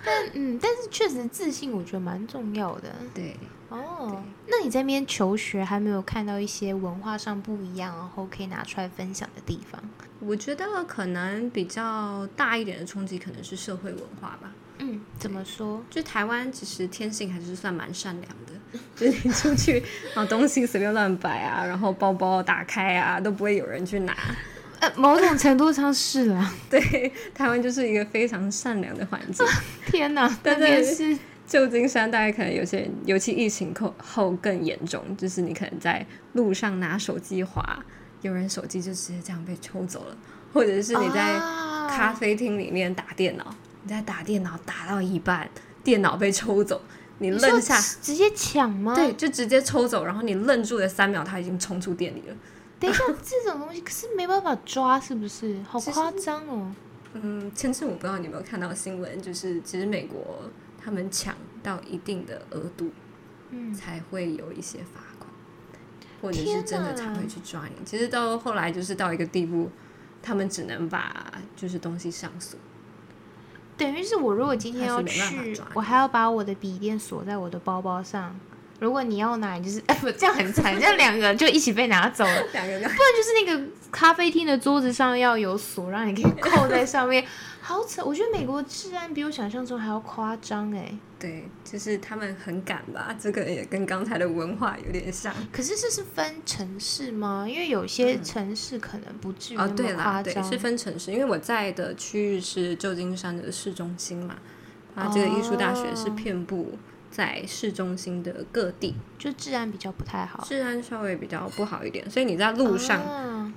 [0.05, 2.93] 但嗯，但是确实自信我觉得蛮重要的。
[3.11, 3.35] 对，
[3.69, 9.81] 哦，那你在那边求学，还没有看到一些文化上不一样，然后可以拿出来分享的地方？
[10.19, 14.51] 我觉得可能比较大一点的冲击可能是社会文化吧。
[14.77, 15.83] 嗯，怎么说？
[15.89, 19.81] 就台湾其实天性还是算蛮善良的， 就是你出去
[20.13, 24.15] 啊东西随便乱摆啊，然后包包打开啊都不会有人去拿。
[24.79, 26.53] 呃，某种程度上是啦。
[26.69, 29.45] 对，台湾就是一个非常善良的环境。
[29.87, 37.83] 天哪， 那但边是是旧金山大概可能有些人，尤其疫情后后更严重，就是你可能在路上拿手机滑，
[38.21, 40.17] 有人手机就直接这样被抽走了，
[40.53, 45.49] 或者是你在啊咖啡厅里面打电脑，你在打电脑打到一半，
[45.83, 46.81] 电脑被抽走，
[47.19, 48.93] 你愣下，直接抢吗？
[48.93, 52.35] 对，，就直接抽走，然后你愣住了三秒，他已经冲出店里了。
[52.79, 55.57] 等一下，这种东西可是没办法抓，是不是？
[55.67, 56.71] 好夸张哦！
[57.13, 62.91] 嗯，前次我不知道你有没有看到新闻，就是其实美国他们抢到一定的额度，
[63.49, 65.29] 嗯，才会有一些罚款，
[66.21, 67.83] 或者是真的才会去抓你。
[67.83, 69.71] 其实到后来就是到一个地步，
[70.21, 72.59] 他们只能把就是东西上锁。
[73.75, 78.39] 等于是我如果今天要去，我还要把我的笔电锁在我的包包上。
[78.79, 82.43] 如果你要拿，你就是 不这样很惨， 这样两个就一起被拿走了。
[82.53, 87.25] 两个人不然就是那个咖啡厅的桌子上要有锁，让你可以扣在上面。
[87.59, 88.05] 好惨！
[88.05, 90.89] 我觉得美国治安比我想象中还要夸张哎。
[91.19, 95.33] 对，就是他们很赶吧，这个也跟刚才的文化有点像。
[95.51, 97.45] 可是这是分城市吗？
[97.45, 100.33] 因为有些城市可能不至于那么夸张。
[100.33, 104.37] 对，是分城市，因为我在的区域是旧金山的市中心嘛，
[104.95, 106.77] 它，这个艺术大学是遍布
[107.17, 113.51] 在市中心的各地，就治安比较不太好，治安稍微比较不好一点，所以你在路上，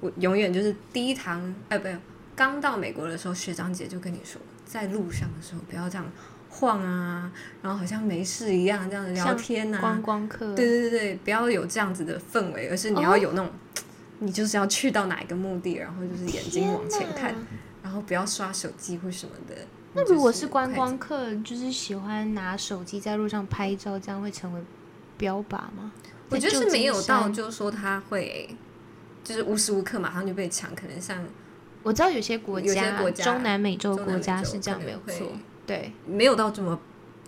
[0.00, 1.86] 我永远就是第一堂，哎，不，
[2.34, 6.10] 刚到美国的时候，学长姐就跟你说，在路上的时候不要这样。
[6.54, 9.78] 晃啊，然后好像没事一样这样聊天呐。
[9.80, 10.54] 观光客。
[10.54, 13.50] 对对对不要有这样子的氛围，而是你要有那种，
[14.18, 17.34] 你就是要去到哪一个目的，然后就是眼睛往前看，
[17.82, 19.54] 然后不要刷手机或什么的。
[19.94, 24.60] 那如果是观光客，就是喜欢拿手机在路上拍照，这样会成为
[25.18, 25.92] 标靶吗？
[26.30, 28.48] 我觉得是没有到，就是说他会，
[29.22, 31.22] 就是无时无刻马上就被抢，可能像
[31.82, 35.30] 我知道有些国家，中南美洲国家是这样，没有错。
[35.66, 36.80] 对，没有到这么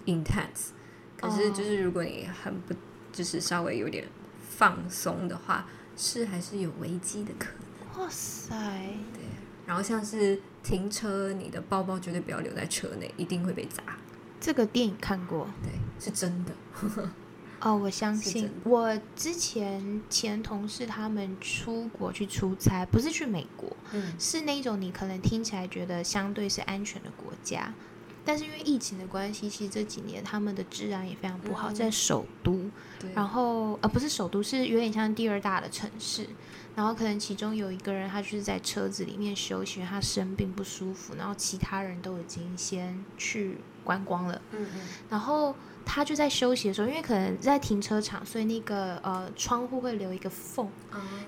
[0.07, 0.71] intense，
[1.17, 2.75] 可是就是如果你很不，
[3.13, 4.07] 就是稍微有点
[4.41, 8.03] 放松的话，是还是有危机的可能。
[8.03, 8.55] 哇塞！
[9.13, 9.23] 对，
[9.67, 13.83] 然后像是停车，你的包包绝对不要留在车内，一定会被砸。
[14.41, 15.71] 这个电影看过，对，
[16.03, 16.53] 是真的。
[17.61, 18.51] 哦，我相信。
[18.65, 27.73] 我之前前同事他们出国去出差，不是去美国，嗯，是那种你可能听起来觉得相对是安全的国家。
[28.27, 32.71] 但是因为疫情的关系，其实这几年他们的治安也非常不好，在首都，
[33.15, 36.27] 然后呃不是首都，是有点像第二大的城市。
[36.75, 44.41] 然后可能其中有一个人，他就是在车子里面休息，他生病不舒服，然后其他人都已经先去观光了。
[44.51, 44.81] 嗯嗯。
[45.09, 50.69] 然后他就在休息的时候，因为可能在停车场，所以那个呃窗户会留一个缝。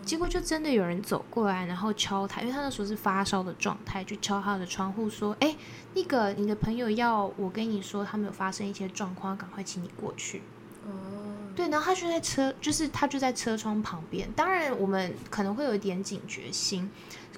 [0.05, 5.55] 结果就真的有人走过来，然后敲他，因为他那时候是发烧的状态，就敲他的窗户说：“哎，
[5.95, 10.43] 那个你的朋友要我跟你说，他们有发生一些状况，赶快请你过去。”
[11.55, 14.31] 对，然后他就在车，就是他就在车窗旁边。
[14.33, 16.91] 当然，我们可能会有一点警觉心，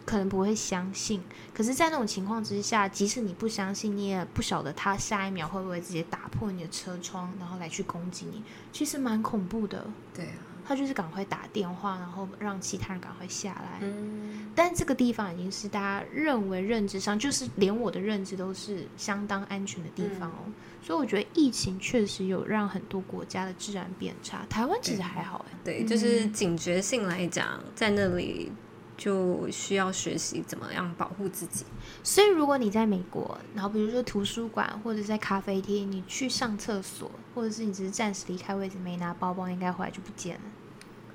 [0.04, 1.22] 可能不会相信。
[1.54, 8.42] 可是，在那种情况之下，即使你不相信，你也不晓得他下一秒会不会直接打破你的车窗，然后来去攻击你。
[8.72, 9.86] 其实蛮恐怖的。
[10.12, 13.78] 对啊，他就是赶快打电话，然后让其他人赶快下来。
[13.80, 20.44] 嗯，但这个地方已经是大家认为认知上，就是连我的认知都是相当安全的地方哦。
[20.82, 25.58] 所以我觉得疫情确实有让很多国家的治安变差，台湾其实还好哎。
[25.64, 28.52] 对，就是警觉性来讲，在那里
[28.96, 31.64] 就需要学习怎么样保护自己。
[32.02, 40.40] 所以如果你在美国，然后比如说图书馆或者在咖啡厅，你去上厕所，或者是你只是暂时离开位置没拿包包，应该回来就不见了。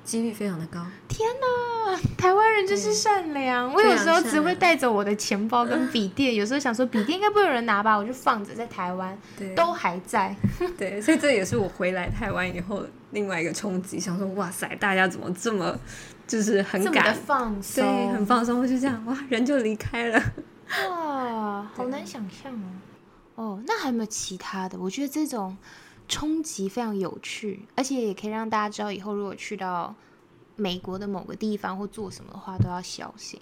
[0.03, 0.85] 几率非常的高。
[1.07, 3.73] 天哪，台湾人就是善良。
[3.73, 9.17] 我有时候只会带走我的钱包跟笔电， 有时候想说笔电应该不会有人拿吧，我就放着在台湾，
[9.55, 10.35] 都还在。
[10.77, 15.77] 对，所以这也是我回来台湾以后另外一个冲击，想说哇塞，大家怎么这么
[16.27, 20.21] 就是很敢放松，对，很放松，就这样哇，人就离开了。
[20.89, 22.67] 哇，好难想象哦。
[23.35, 24.77] 哦，那还有没有其他的？
[24.77, 25.57] 我觉得这种。
[26.07, 29.95] 冲击非常有趣，而且也可以让大家知道，以后如果去到
[30.55, 33.39] 美国的某个地方或做什么的话，都要小心。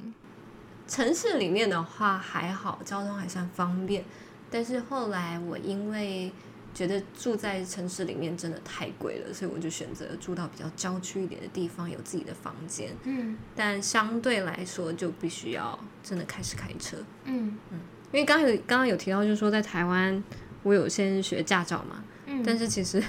[0.88, 4.04] 城市里面的话还好，交通还算方便。
[4.50, 6.32] 但是后来我因为
[6.74, 12.96] 觉得住在城市里面真的太贵了，所以我就选择住到比较郊区一点的地方，有自己的房间。
[13.04, 16.98] 嗯，但相对来说就必须要真的开始开车。
[17.24, 17.80] 嗯嗯，
[18.12, 20.22] 因为刚刚有刚刚有提到，就是说在台湾
[20.64, 22.04] 我有先学驾照嘛。
[22.44, 23.02] 但是其实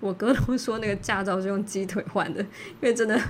[0.00, 3.20] 我哥都说那个驾照是用鸡腿换的，因为真的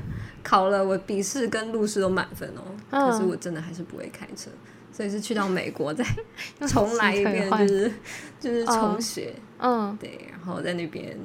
[0.43, 2.63] 考了我笔试跟路试都满分哦。
[2.91, 4.51] 可是我真的还是不会开车，
[4.93, 6.05] 所以是去到美国再
[6.67, 7.93] 重来一遍，就是
[8.41, 9.35] 就是重学。
[9.59, 11.17] 嗯，对，然后在那边，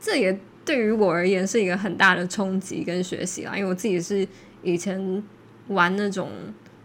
[0.00, 3.56] 这也对于我而言是一个很大的冲击跟学习啦。
[3.56, 4.26] 因为我自己是
[4.62, 5.22] 以前
[5.68, 6.30] 玩那种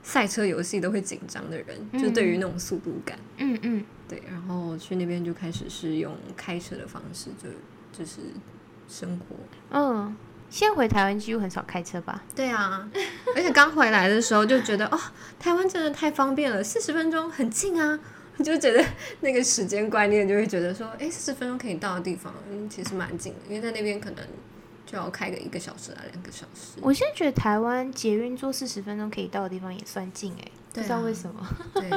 [0.02, 3.18] 赛车游戏都会紧张的人，就对于那种速度感。
[3.38, 3.84] 嗯嗯。
[4.08, 7.50] 对，然后去那边就开始是用开车的方式，就
[7.98, 8.20] 就是
[8.88, 9.36] 生活。
[9.72, 10.16] 嗯，
[10.50, 12.22] 现在回台湾几乎很少开车吧？
[12.36, 12.89] 对啊，
[13.36, 15.00] 而且刚回来的时候就觉得，哦，
[15.39, 18.00] 台湾真的太方便了，四十分钟很近啊，
[18.44, 18.84] 就觉得
[19.22, 24.26] 那个时间观念就会觉得说，哎，四十分钟可以到的地方，嗯，其实蛮近的，因为在那边可能
[24.86, 26.80] 就要开个一个小时啊，两个小时。
[26.82, 31.48] 我现在觉得台湾捷运坐四十分钟可以到的地方也算近哎，不知道为什么。
[31.76, 31.90] 对。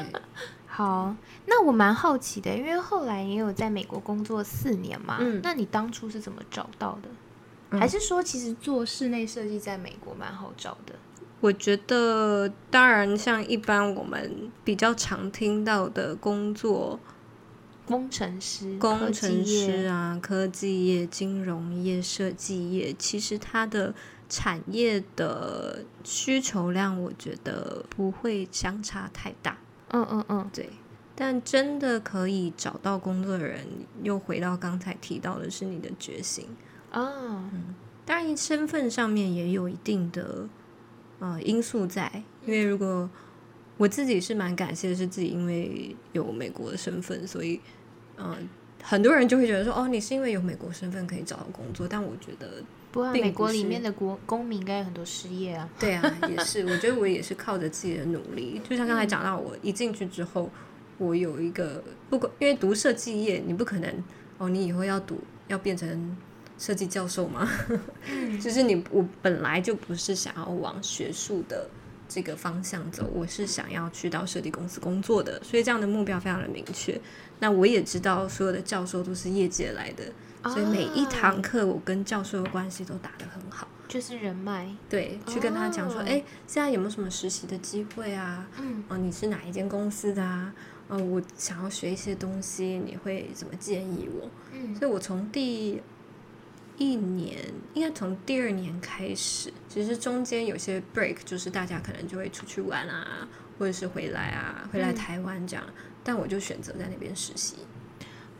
[0.66, 5.16] 好，那我蛮好奇的，因为后来也有在美国工作四年嘛。
[5.20, 7.78] 嗯，那你当初是怎么找到的？
[7.78, 10.94] 还是说其实做室内设计在美国蛮好找的？
[11.40, 16.98] 我觉得，当然，像一般我们比较常听到的工作，
[17.86, 23.94] 工程师、工程师啊，科技业、金融业、设计业，其实它的
[24.28, 29.58] 产业的需求量，我觉得不会相差太大。
[29.88, 30.68] 嗯嗯嗯，对。
[31.18, 33.66] 但真的可以找到工作的人，
[34.02, 36.46] 又回到刚才提到的是你的决心
[36.90, 37.48] 啊。
[37.52, 40.46] 嗯，当然身份上面也有一定的
[41.18, 43.08] 呃因素在，因为如果
[43.78, 47.58] 我自己是蛮感谢的是自己因为有美国的身份，所以
[48.18, 48.46] 嗯，
[48.82, 52.62] 很多人就会觉得说哦，你是因为有美国身份可以找到工作，但我觉得
[53.04, 55.68] 不，美国里面的国公民应该有很多失业啊。
[55.78, 60.50] 对啊，也是， 我觉得我也是靠着自己的努力，就像刚才讲到，我一进去之后。
[60.98, 64.04] 我有一个不管，因为读设计业，你不可能
[64.38, 66.16] 哦，你以后要读要变成
[66.56, 67.46] 设计教授吗？
[68.40, 71.68] 就是你我本来就不是想要往学术的
[72.08, 76.98] 这个方向走，我是想要去到设计公司工作的，所以这样的目标非常的明确。
[77.40, 80.04] 那我也知道所有的教授都是业界来的，
[80.48, 84.68] 所以每一堂课我跟教授的关系都打得很好，就是人脉。
[84.88, 88.46] 对，去跟他讲说，哎，现在有没有什么实习的机会啊？
[88.58, 90.54] 嗯，哦，你是哪一间公司的啊？
[90.88, 94.30] 啊，我想要学一些东西，你会怎么建议我？
[94.52, 95.82] 嗯，所以我从第
[96.76, 97.38] 一年，
[97.74, 103.26] 应该从第二年开始，其实中间有些 break，就是大家可能就会出去玩啊，
[103.58, 105.64] 或者是回来啊，回来台湾这样，
[106.04, 107.56] 但我就选择在那边实习。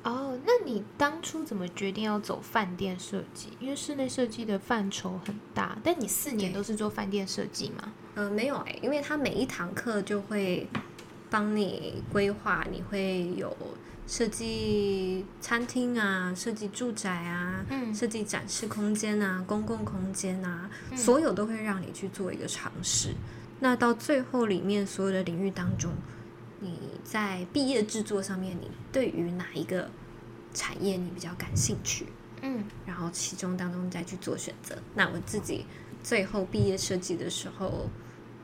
[0.08, 3.50] 哦，那你当初怎么决定要走饭店设计？
[3.60, 7.92] 因为室内设计的范畴很大，但你四年都是做饭店设计吗？
[8.14, 10.66] 嗯，没有哎，因为他每一堂课就会。
[11.28, 13.54] 帮你规划，你会有
[14.06, 23.12] 设计餐厅啊，设计住宅啊，设计展示空间啊，公共空间啊，所有都会让你去做一个尝试。
[23.58, 26.15] 那到最后里面所有的领域当中，你
[27.08, 29.88] 在毕业制作上面，你对于哪一个
[30.52, 32.06] 产业你比较感兴趣？
[32.42, 34.76] 嗯，然后其中当中再去做选择。
[34.94, 35.64] 那我自己
[36.02, 37.88] 最后毕业设计的时候。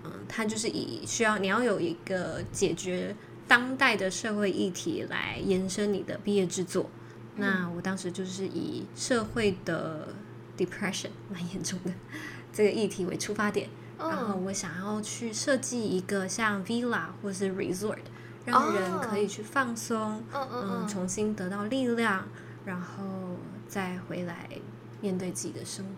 [0.04, 3.14] 嗯，它就是以需要你要有一个解决
[3.46, 6.90] 当代的社会议题来延伸你的毕业制作。
[7.36, 10.08] 那我当时就是以社会的
[10.58, 11.92] depression 蛮严重的
[12.52, 17.98] 这个议题为出发点，然后我想要去设计一个像 villa 或是 resort，
[18.44, 22.26] 让人可以去放松，嗯嗯，重新得到力量，
[22.64, 23.04] 然后
[23.68, 24.48] 再回来
[25.00, 25.92] 面对自己的生活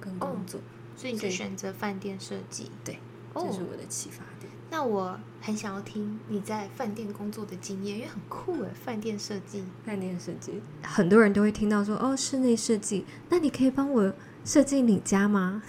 [0.00, 0.60] 跟工作。
[0.96, 2.98] 所以你就选择饭店设计，对。
[3.36, 4.48] 这是我的启发点。
[4.70, 13.04] 那我很想要听你在饭店工作的经验，因为很酷诶，饭店设计，饭店设计，很多人都会听到说哦，室内设计。
[13.28, 15.60] 那你可以帮我设计你家吗？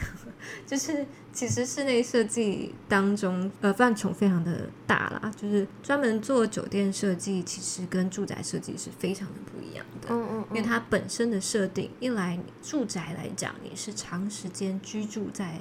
[0.66, 5.32] 就是其实室内设计当中，呃，范畴非常的大啦。
[5.36, 10.08] 就是专门做酒店设计，其实跟住宅设计是非常的不一样的。
[10.10, 15.60] 嗯嗯，因为它本身的设定，一来住宅来讲，你是长时间居住在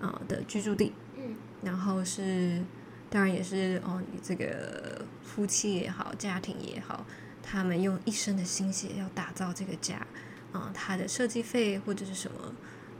[0.00, 0.92] 啊的居住地。
[1.62, 2.62] 然后是，
[3.08, 7.06] 当然也是哦，你这个夫妻也好，家庭也好，
[7.42, 10.06] 他们用一生的心血要打造这个家，
[10.52, 12.36] 啊，它的设计费或者是什么，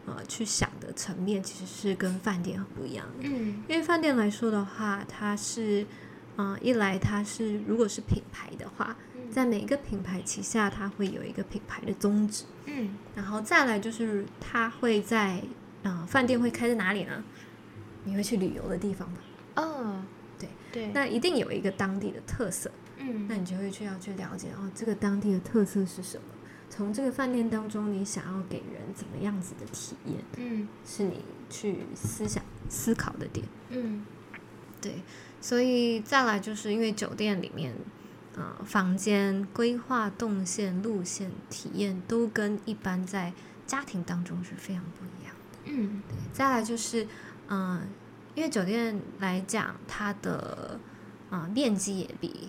[0.07, 3.29] 呃，去想的层面其实是跟饭店很不一样的。
[3.29, 5.87] 嗯，因为饭店来说的话，它是，
[6.37, 8.97] 呃，一来它是如果是品牌的话，
[9.31, 12.45] 在每一个品牌旗下，它会有一个品牌的宗旨。
[12.67, 15.43] 嗯，然后再来就是它会在，
[15.83, 17.25] 呃，饭店会开在哪里呢？
[18.05, 19.19] 你会去旅游的地方吗？
[19.57, 20.03] 哦，
[20.39, 22.71] 对对，那一定有一个当地的特色。
[22.99, 26.25] 嗯，那你就会去要去了解哦，这个当地的特色是什么？
[26.69, 30.19] 从这个饭店当中，你想要给人怎么样子的体验？
[30.37, 33.47] 嗯，是你去思想思考的点。
[33.71, 34.05] 嗯，
[34.81, 35.03] 对，
[35.41, 37.75] 所以再来就是因为酒店里面，
[38.37, 43.33] 呃，房间规划、动线、路线、体验都跟一般在
[43.67, 45.59] 家庭当中是非常不一样的。
[45.67, 47.07] 嗯，对，再来就是。
[47.47, 47.87] 嗯，
[48.35, 50.81] 因为酒店来讲，它的
[51.29, 52.49] 啊面积也比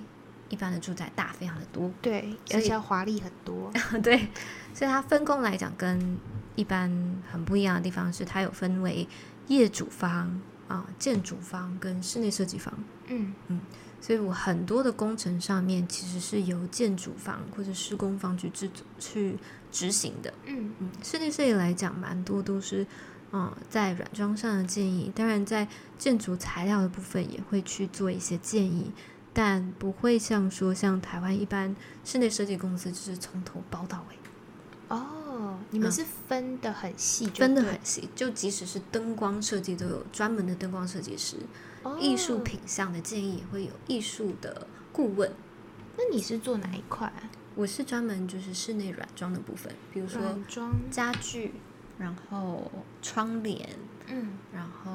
[0.49, 3.71] 一般的住宅大非常的多，对，而且华丽很多，
[4.03, 4.17] 对，
[4.73, 6.17] 所以它分工来讲跟
[6.55, 6.89] 一般
[7.31, 9.07] 很不一样的地方是，它有分为
[9.47, 12.73] 业主方啊、建筑方跟室内设计方，
[13.07, 13.33] 嗯。
[13.47, 13.59] 嗯，
[13.99, 19.37] 所以我很多的工程上面其实是由建筑方或者施工方去制作去
[19.71, 20.71] 执行的，嗯。
[20.79, 22.85] 嗯，室内设计来讲，蛮多都是。
[23.33, 25.67] 嗯，在软装上的建议，当然在
[25.97, 28.89] 建筑材料的部分也会去做一些建议，
[29.35, 31.75] 但不会像说像台湾一般
[32.05, 34.15] 室内设计公司就是从头包到尾。
[34.87, 41.35] 哦，你们是分的很细，分的很细，就即使是灯光设计都有专门的灯光设计师，
[41.99, 45.29] 艺术品相的建议也会有艺术的顾问。
[45.97, 47.11] 那你是做哪一块？
[47.55, 50.21] 我是专门就是室内软装的部分，比如说
[50.91, 51.53] 家具，
[51.97, 52.71] 然后
[53.01, 53.69] 窗帘，
[54.07, 54.91] 嗯，然后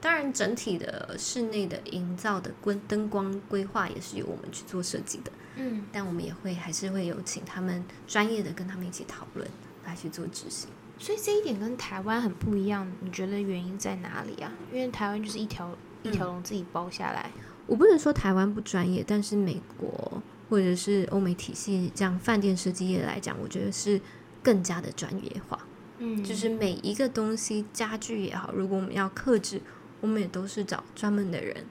[0.00, 9.48] 当然整体的室内的营造的光灯光规划也是由我们去做设计的，嗯，但我们也会还是会有请他们专业的跟他们一起讨论
[9.84, 10.68] 来去做执行。
[10.98, 14.52] 所以这一点跟台湾很不一样，你觉得原因在哪里啊？
[14.72, 17.30] 因为台湾就是一条一条龙自己包下来，
[17.66, 20.22] 我不能说台湾不专业，但是美国。
[20.50, 24.00] 或者是欧美体系这样饭店设计业来讲，我觉得是
[24.42, 25.56] 更加的专业化。
[26.02, 29.60] 嗯，就是每一个东西，家具也好，如果我们要克制，
[30.00, 31.64] 我们也都是找专门的人。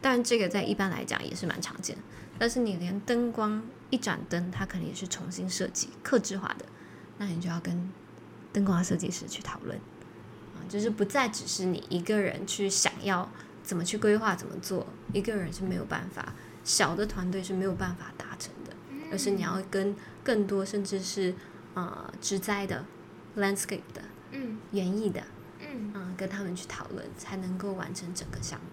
[0.00, 1.98] 但这个在一般来讲也是蛮常见。
[2.38, 6.64] 但是你连灯光一盏灯，它可能也是重新设计、克制化的，
[7.18, 7.90] 那你就要跟
[8.52, 9.76] 灯光设计师去讨论
[10.54, 13.28] 啊，就是不再只是你一个人去想要
[13.62, 16.32] 怎么去规划、怎么做，一个人是没有办法。
[16.64, 18.72] 小的团队是没有办法达成的，
[19.10, 21.34] 而是你要跟更多，甚至是
[21.74, 22.84] 呃植栽的、
[23.36, 25.22] landscape 的、嗯，园艺的，
[25.60, 28.66] 嗯，嗯，跟他们去讨论，才能够完成整个项目。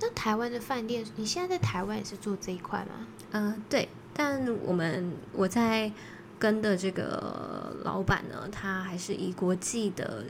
[0.00, 3.06] 那台湾的饭店，你现在在台湾也是做这一块吗？
[3.30, 3.88] 嗯，对。
[4.12, 5.90] 但我们我在
[6.38, 10.24] 跟的这个老板呢，他还是以国际的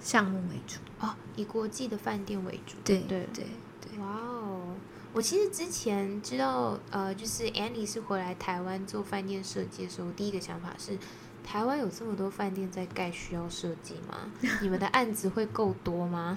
[0.00, 2.76] 项目为主哦，以国际的饭店为主。
[2.84, 3.46] 对对对
[3.80, 3.98] 对。
[4.00, 4.74] 哇哦。
[5.12, 10.98] 我其实之前知道，呃，就是 Annie 是回来台湾做饭店设计的时候，第一个想法是，
[11.44, 14.32] 台湾有这么多饭店在盖，需要设计吗？
[14.62, 16.36] 你们的案子会够多吗？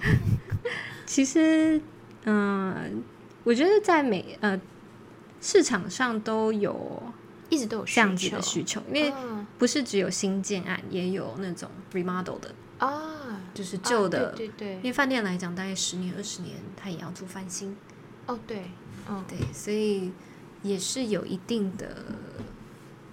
[1.06, 1.80] 其实，
[2.24, 3.02] 嗯，
[3.42, 4.60] 我觉得在每呃
[5.40, 7.02] 市场上都有，
[7.48, 9.12] 一直都有这样子的需求，因为
[9.58, 14.74] 不是只有新建案，也有那种 remodel 的啊，就是旧的，对对。
[14.76, 17.74] 因为饭店来讲，大概十年、二十年，它也要做翻新。
[18.26, 18.64] 哦，对，
[19.08, 20.12] 嗯，对，所以
[20.62, 22.04] 也是有一定的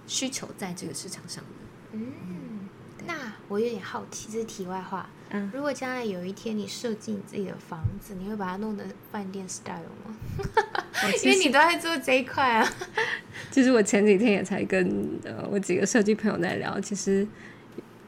[0.06, 1.65] 需求在这个市场上的。
[1.92, 2.68] 嗯，
[3.06, 3.14] 那
[3.48, 5.08] 我有点好奇，这是题外话。
[5.30, 10.16] 嗯，如果将来有一天你设计你自己的房子，你会把它弄得饭店 style 吗？
[11.24, 12.68] 因为你都在做这一块啊。
[13.50, 17.26] 其实我前几天也才跟呃我几个设计朋友在聊，其实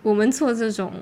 [0.02, 0.92] 我们做这种。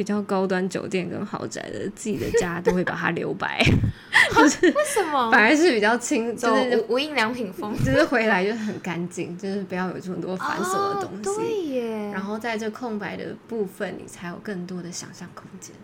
[0.00, 3.62] 比较高端酒店跟豪宅的自己的家都会把它留白，
[4.34, 5.30] 就是为什么？
[5.30, 11.38] 反而是比较轻，就是无印良品风，就是回来就很干净，就是不要有这么多繁琐的东西。
[11.38, 12.10] 对耶。
[12.10, 15.76] 然后在这空白的部分，你才有更多的想象空间。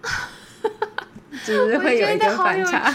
[1.44, 2.90] 就是会有一个反差。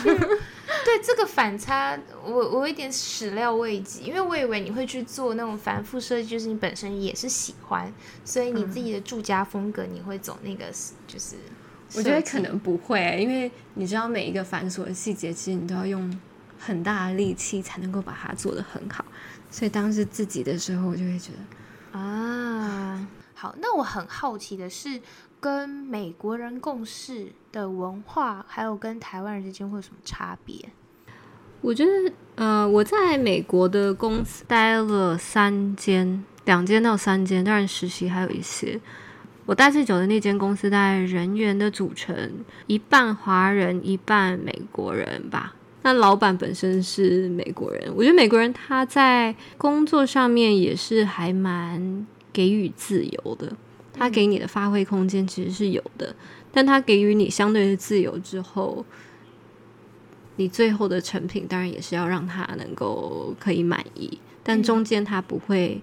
[0.83, 7.91] 对这个反差，我我有点始料未及，因为我以为你会去做那种繁复设计，就是你本身也是喜欢，
[8.23, 10.65] 所以你自己的住家风格你会走那个，
[11.07, 11.35] 就是
[11.95, 16.19] 我觉得可能不会，因为你知道每一个繁琐的细节，其实你都要用
[16.59, 19.05] 很大的力气才能够把它做得很好，
[19.49, 25.01] 所以当时自己的时候，我就会觉得啊，好，那我很好奇的是。
[25.43, 30.55] 跟美国人共事的文化，还有跟台湾人之间会有什么差别？
[31.59, 38.79] 我觉得，呃，我在美国的公司待了三间，两间到三间，当然实习还有一些。
[39.45, 42.15] 我待最久的那间公司，大概人员的组成
[42.67, 45.53] 一半华人，一半美国人吧。
[45.81, 53.51] 那老板本身是美国人，我觉得美国人他在工作上面也是还蛮给予自由的。
[53.93, 56.15] 他给你的发挥空间其实是有的，
[56.51, 58.83] 但他给予你相对的自由之后，
[60.35, 65.79] 你最后的成品当然也是要让他能够可以满意，但中间他不会，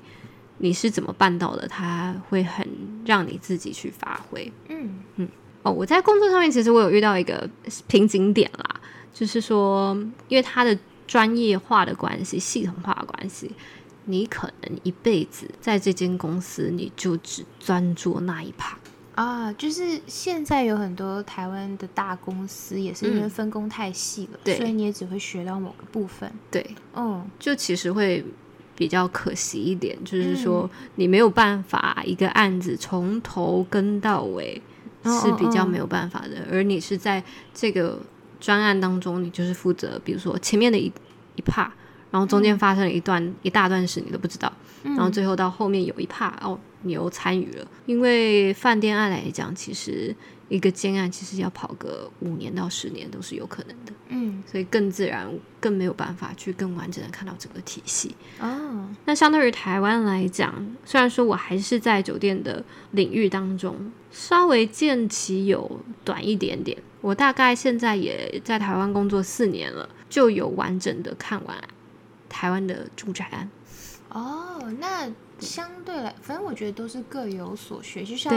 [0.58, 1.68] 你是怎么办到的？
[1.68, 2.66] 他会很
[3.06, 4.52] 让你自己去发挥。
[4.68, 5.28] 嗯嗯。
[5.62, 7.48] 哦，我在工作上面其实我有遇到一个
[7.86, 8.80] 瓶颈点啦，
[9.12, 9.94] 就是说，
[10.28, 13.50] 因为他的专业化的关系、系统化的关系。
[14.06, 18.78] 你可能一辈子在这间公司，你就只专注那一趴
[19.14, 19.52] 啊。
[19.52, 26.32] 就是现在有很多台湾的大公司，也是因为分工太细了，所以你也只会学到某个部分。
[26.50, 28.24] 对，嗯，就其实会
[28.74, 34.60] 比较可惜一点，就是说你没有办法一个案子从头跟到尾
[35.04, 36.46] 是比较没有办法的。
[36.50, 37.22] 而你是在
[37.54, 38.00] 这个
[38.40, 40.90] 专案当中，你就是负责，比如说前面的一
[41.36, 41.72] 一趴。
[42.10, 44.52] 然后中间发生了一段一大段事，你都不知道。
[44.82, 47.66] 然后最后到后面有一 part 哦，你又参与了。
[47.86, 50.14] 因为饭店案来讲，其实
[50.48, 55.30] 一个监案其实要跑个五年到十年都是有可能的，嗯，所以更自然、
[55.60, 58.16] 更没有办法去更完整的看到整个体系。
[58.40, 71.56] 哦，那相对于台湾来讲，虽然说我还是在酒店的领域当中稍微见其有短一点点，我大概现在也在台湾工作四年了，就有完整的看完
[72.30, 73.50] 台湾的住宅案。
[74.08, 75.08] 哦，那
[75.38, 78.32] 相对来，反正我觉得都是各有所学，就像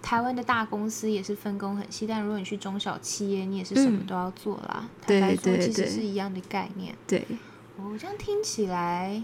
[0.00, 4.88] 台湾的大公司也是分工很细，但如果你去中小企业，你也是什么嗯都要做啦。
[5.04, 6.94] 对坦白说，其实是一样的概念。
[7.08, 7.26] 对，
[7.76, 9.20] 哦，这样听起来，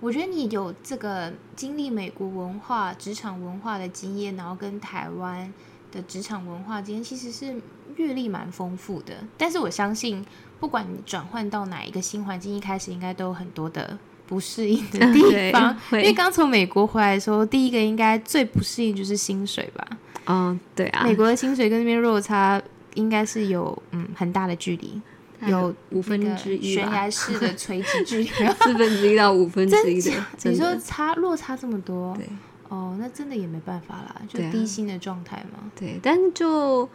[0.00, 5.54] 我觉得你有这个经历美国文化、职场文化的经验，然后跟台湾
[5.92, 7.54] 的职场文化经验，其实是
[7.94, 9.14] 阅历蛮丰富的。
[9.38, 10.26] 但是我相信，
[10.64, 15.76] 不管你转换到哪一个新环境，一开始应该都有很多的不适应的地对方。
[15.92, 19.86] 因为刚从美国回来的时候，第一个应该最不适应就是薪水吧。
[20.26, 22.58] 嗯，对啊，美国的薪水跟那边落差
[22.94, 24.98] 应该是有嗯很大的距离，
[25.46, 28.24] 有五分之一，悬崖式的垂直距离。
[28.24, 30.12] 四分之一到五分之一的
[30.44, 32.26] 你说差落差这么多，对
[32.70, 35.70] 哦，那真的也没办法啦，就低薪的状态嘛。
[35.78, 36.88] 对，但就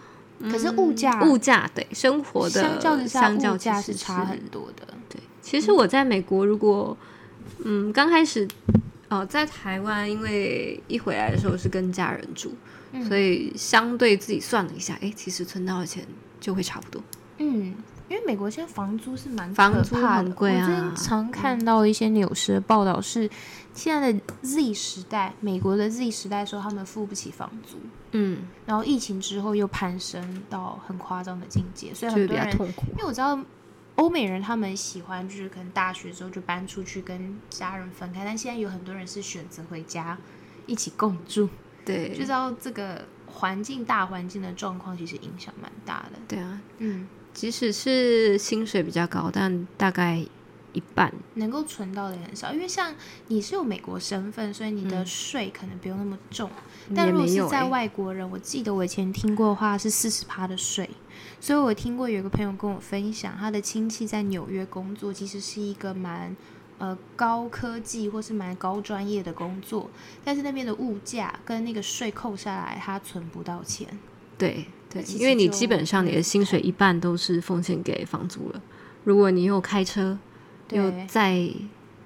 [0.50, 4.88] 可是物价物价对生活的相较之下，相较物价是差很多的。
[5.10, 6.96] 对，其实我在美国，如果
[7.66, 8.48] 嗯刚开始
[9.10, 12.54] 呃在台湾，因为一回来的时候是跟家人住，
[12.94, 16.06] 嗯所以相对自己算了一下，哎，其实存到的钱
[16.40, 17.02] 就会差不多。
[17.40, 17.74] 嗯，
[18.08, 23.30] 因为美国现在房租是蛮房租很贵啊我最近常看到一些纽时的报道是，
[23.74, 27.78] 现在的 Z 时代，美国的 Z 时代说他们付不起房租，
[28.12, 32.98] 嗯，然后疫情之后又攀升到很夸张的境界，所以很多人痛苦因。
[32.98, 33.40] 为我知道
[33.96, 40.18] 欧美人他们喜欢就是可能大学之后就搬出去跟家人分开，但现在有很多人是选择回家
[40.66, 41.50] 一起共住，
[41.86, 46.20] 对，就知道这个环境大环境的状况其实影响蛮大的。
[46.28, 50.26] 对啊，嗯，即使是薪水比较高，但大概
[50.72, 51.14] 一半。
[51.36, 52.96] 能够存到的也很少，因为像
[53.28, 56.50] 你是有美国身份，所以你的嗯税可能不用那么重。
[56.96, 60.90] 但如果是在外国人，我记得我以前听过的话是四十趴的税，
[61.40, 66.36] 所以我听过有一个朋友跟我分享，他的亲戚在纽约工作，其实是一个蛮
[66.78, 69.90] 呃高科技或是蛮高专业的工作，
[70.24, 73.88] 但是那边的物价跟那个税扣下来，他存不到钱。
[74.38, 78.62] 对对，因为你基本上你的薪水一半都是奉献给房租了。
[79.04, 80.18] 如果你又开车，
[80.72, 81.50] 又再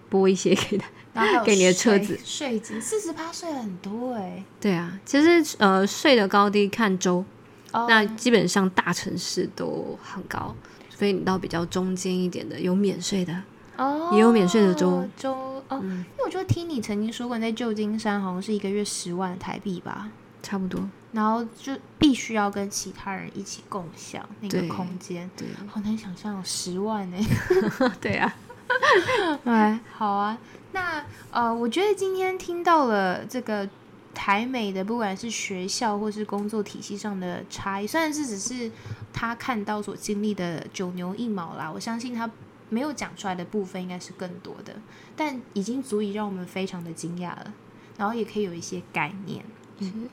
[0.09, 7.24] 拨一些给他，然后给你的车子税金四十八税很多哎、对啊，其实呃税的高低看州，
[7.72, 10.55] 哦那基本上大城市都很高，
[10.89, 13.36] 所以你到比较中间一点的有免税的，
[13.78, 15.32] 哦也有免税的州州
[15.70, 20.09] 哦，嗯，因为我就听你曾经说过，你在旧金山好像是一个月十万台币吧，
[20.41, 20.89] 差不多。
[21.11, 27.18] 然后就必须要跟其他人一起共享那个空间，对好难想象有十万呢、
[28.01, 28.36] 对啊
[29.45, 30.36] 哎，好啊，
[30.74, 33.67] 那呃，我觉得今天听到了这个
[34.13, 38.69] 台美的，不管是学校或是工作体系上的差异，虽然是只是
[39.13, 42.30] 他看到所经历的九牛一毛啦，我相信他
[42.69, 44.76] 没有讲出来的部分应该是更多的，
[45.15, 47.53] 但已经足以让我们非常的惊讶了，
[47.97, 49.45] 然后也可以有一些概念。
[49.80, 50.09] 嗯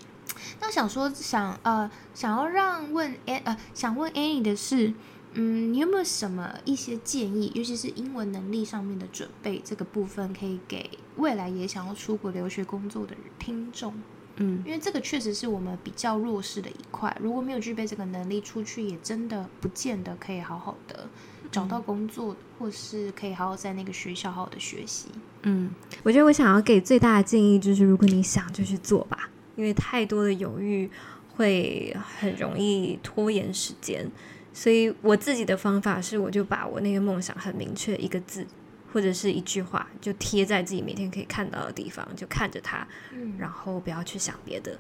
[0.60, 4.94] 那想说想呃想要让问 A 呃想问 Annie 的是，
[5.34, 13.94] 嗯，你有没有什么一些建议，尤其是英文能力上面的准备这个部分，可以给未来也想要出国留学工作的听众？
[14.36, 21.08] 嗯，因为这个确实是我们比较弱势的一块，如果没有具备这个能力，出去也真的不见得可以好好的
[21.52, 25.08] 找到工作，或是可以好好在那个学校好好的学习。
[25.42, 25.70] 嗯，
[26.02, 30.90] 我觉得我想要给最大的建议就是，如果你想就去做吧，因为太多的犹豫
[31.36, 34.10] 会很容易拖延时间。
[34.60, 38.46] 所以我自己的方法是，我就把我那个梦想很明确一个字
[38.92, 44.78] 或者是一句话，就贴在自己每天可以看到的地方，就看着它，嗯然后不要去想别的。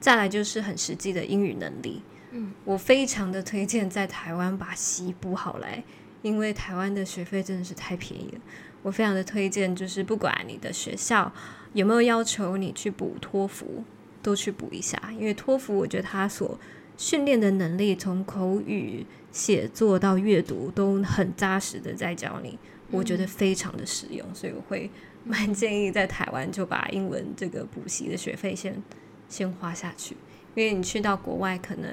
[0.00, 2.02] 再来就是很实际的英语能力，
[2.32, 5.84] 嗯，我非常的推荐在台湾把习补好来，
[6.22, 8.40] 因为台湾的学费真的是太便宜了。
[8.82, 11.32] 我非常的推荐，就是不管你的学校
[11.72, 13.84] 有没有要求你去补托福，
[14.20, 16.58] 都去补一下，因为托福我觉得它所
[16.96, 22.58] 训练的能力，从口语、写作到阅读都很扎实的在教你，
[22.90, 24.90] 我觉得非常的实用，所以我会
[25.24, 28.82] 蛮建议在台湾就把英文这个补习的学费先
[29.28, 30.16] 先花下去，
[30.54, 31.90] 因为你去到国外可能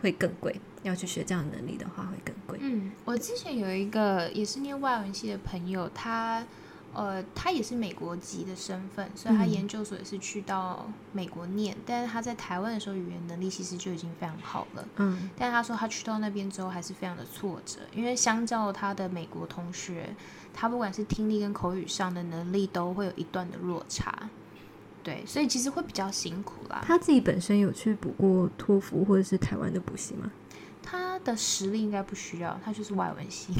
[0.00, 2.58] 会更贵，要去学这样的能力的话会更贵。
[2.60, 6.44] 嗯，我之前有一个也是念外文系的朋友，他
[6.94, 14.88] 呃，他也是美国籍的身份，所以他嗯研究所也是去到美国念，但是他在台湾的时候语言能力其实就已经非常好了。
[14.96, 20.14] 嗯但他说他去到那边之后还是非常的挫折，因为相较他的美国同学，
[20.52, 24.28] 他不管是听力跟口语上的能力都会有一段的落差。
[25.04, 26.82] 对，所以其实会比较辛苦啦。
[26.84, 30.30] 他自己本身有去补过托福或者是台湾的补习吗？
[30.90, 33.52] 他的实力应该不需要，他就是外文系，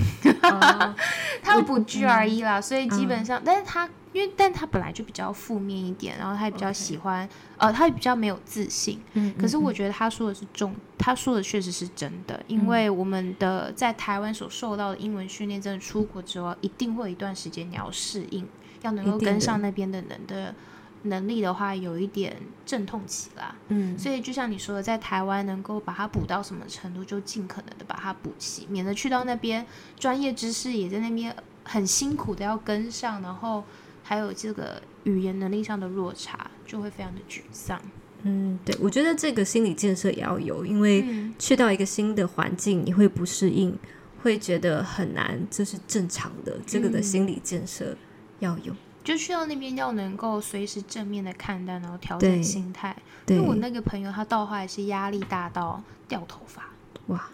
[0.43, 0.95] 哦。
[1.43, 9.01] 他有补 GRE 啦，所以基嗯本上，但是他因为但他本来就比较负面一点，然后他也比较喜欢呃，他也比较没有自信。
[9.13, 18.47] 嗯可是我觉得他说的是重，他说的确实是真的，因为我们的在台湾所受到的英文训练，真的出国之后一定会有一段时间你要适应，
[18.83, 20.55] 要能够跟上那边的人的
[21.03, 22.37] 能力的话，有一点
[22.67, 23.55] 阵痛期啦。
[23.69, 29.65] 嗯所以就像你说的，在台湾能够把它补到什么程度，就尽可能的把它补齐，免得去到那边
[29.99, 31.35] 专业知识也在那边
[31.65, 33.65] 很辛苦的要跟上，然后
[34.03, 37.81] 还有这个语言能力上的落差，就会非常的沮丧。
[38.23, 43.79] 嗯，对，我觉得这个心理建设也要有，因为嗯去到一个新的环境，你会不适应，
[44.23, 46.59] 会觉得很难，这是正常的。
[46.67, 47.97] 这个的嗯心理建设
[48.41, 48.75] 要有。
[49.09, 52.95] 就去到那边要能够随时正面的看待，然后调整心态。
[53.25, 56.69] 对因为，我那个朋友他到后来是压力大到掉头发，
[57.07, 57.27] 哇，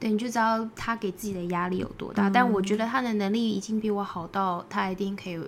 [0.00, 2.28] 对，你就知道他给自己的压力有多大。
[2.28, 5.40] 嗯但我觉得他的能力已经比我好到，他一定可以。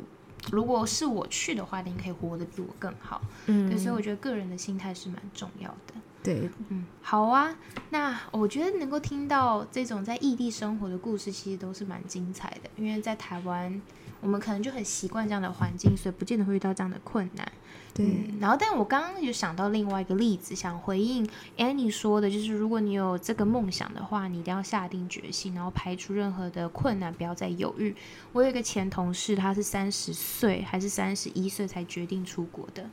[0.53, 3.21] 如果是我去的话，一定可以活得比我更好。
[3.47, 5.95] 嗯对，所以我觉得个人的心态是蛮重要的。
[6.23, 7.53] 对，嗯，好啊。
[7.91, 12.71] 那我觉得能够听到这种在异地生活的故事，其实都是蛮精彩的。
[12.77, 13.83] 因为在台湾，
[14.23, 17.47] 我们可能就很习惯这样的环境，所以不见得会遇到这样的困难。
[17.93, 27.95] 对，嗯，然后，但我刚刚有想到另外一个例子，想回应 Annie 说的，就是如果你有这个梦想的话，你一定要下定决心，然后排除任何的困难，不要再犹豫。
[28.33, 32.89] 我有一个前同事，他是三十岁还是三十一岁才决定出国的。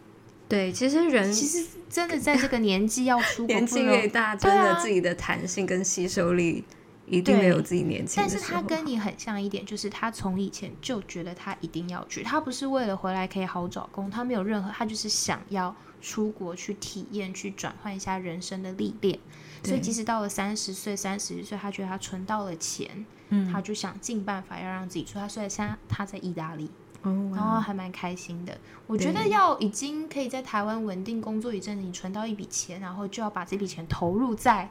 [0.50, 6.66] 对，其实人其实真的在这个年纪要出国 年纪不容易越大，真的自己的弹性跟吸收力
[7.10, 8.40] 一定没有自己年轻但是。
[8.40, 19.20] 他跟你很像一点，就是他从以前就觉得他一定要去，他不是为了回来可以好找工，他没有任何，他就是想要出国去体验，去转换一下人生的历练。
[19.64, 25.20] 所以即使到了三十岁、三十岁，他觉得他存到了钱，嗯他就想尽办法要让自己出。
[25.20, 28.58] 他虽然现在他在意大利，哦，然后还蛮开心的。
[28.88, 34.70] 我觉得要已经可以在台湾稳定工作一阵子，你存到一笔钱，然后就要把这笔钱投入在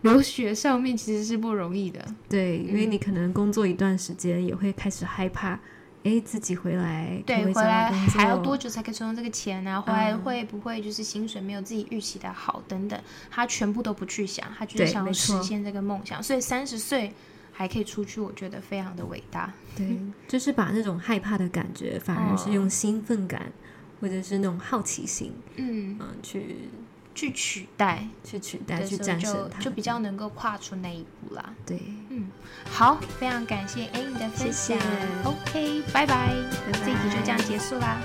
[0.02, 2.04] 留学上面，其实是不容易的。
[2.28, 5.58] 对，因为嗯你可能工作一段时间，也会开始害怕，
[6.04, 12.98] 哎，自己回来对，回来还要多久才可以存到这个钱呢、回来嗯会不会就是薪水没有自己预期的好等等，
[13.30, 16.22] 他全部都不去想，他就是想要实现这个梦想。
[16.22, 17.12] 所以三十岁
[17.52, 19.52] 还可以出去，我觉得非常的伟大。
[19.76, 23.52] 对，就是把那种害怕的感觉，反而是哦用兴奋感，
[24.00, 26.56] 或者是那种好奇心，嗯，嗯，去
[27.20, 31.54] 去取代去取代，的去战胜它，就比较能够跨出那一步啦。
[31.66, 31.78] 对。
[32.08, 32.30] 嗯，
[32.64, 34.50] 好，非常感谢 Amy 的分享。
[34.50, 34.78] 谢谢
[35.22, 36.28] OK，拜拜，
[36.72, 38.00] 拜这一集就这样结束啦。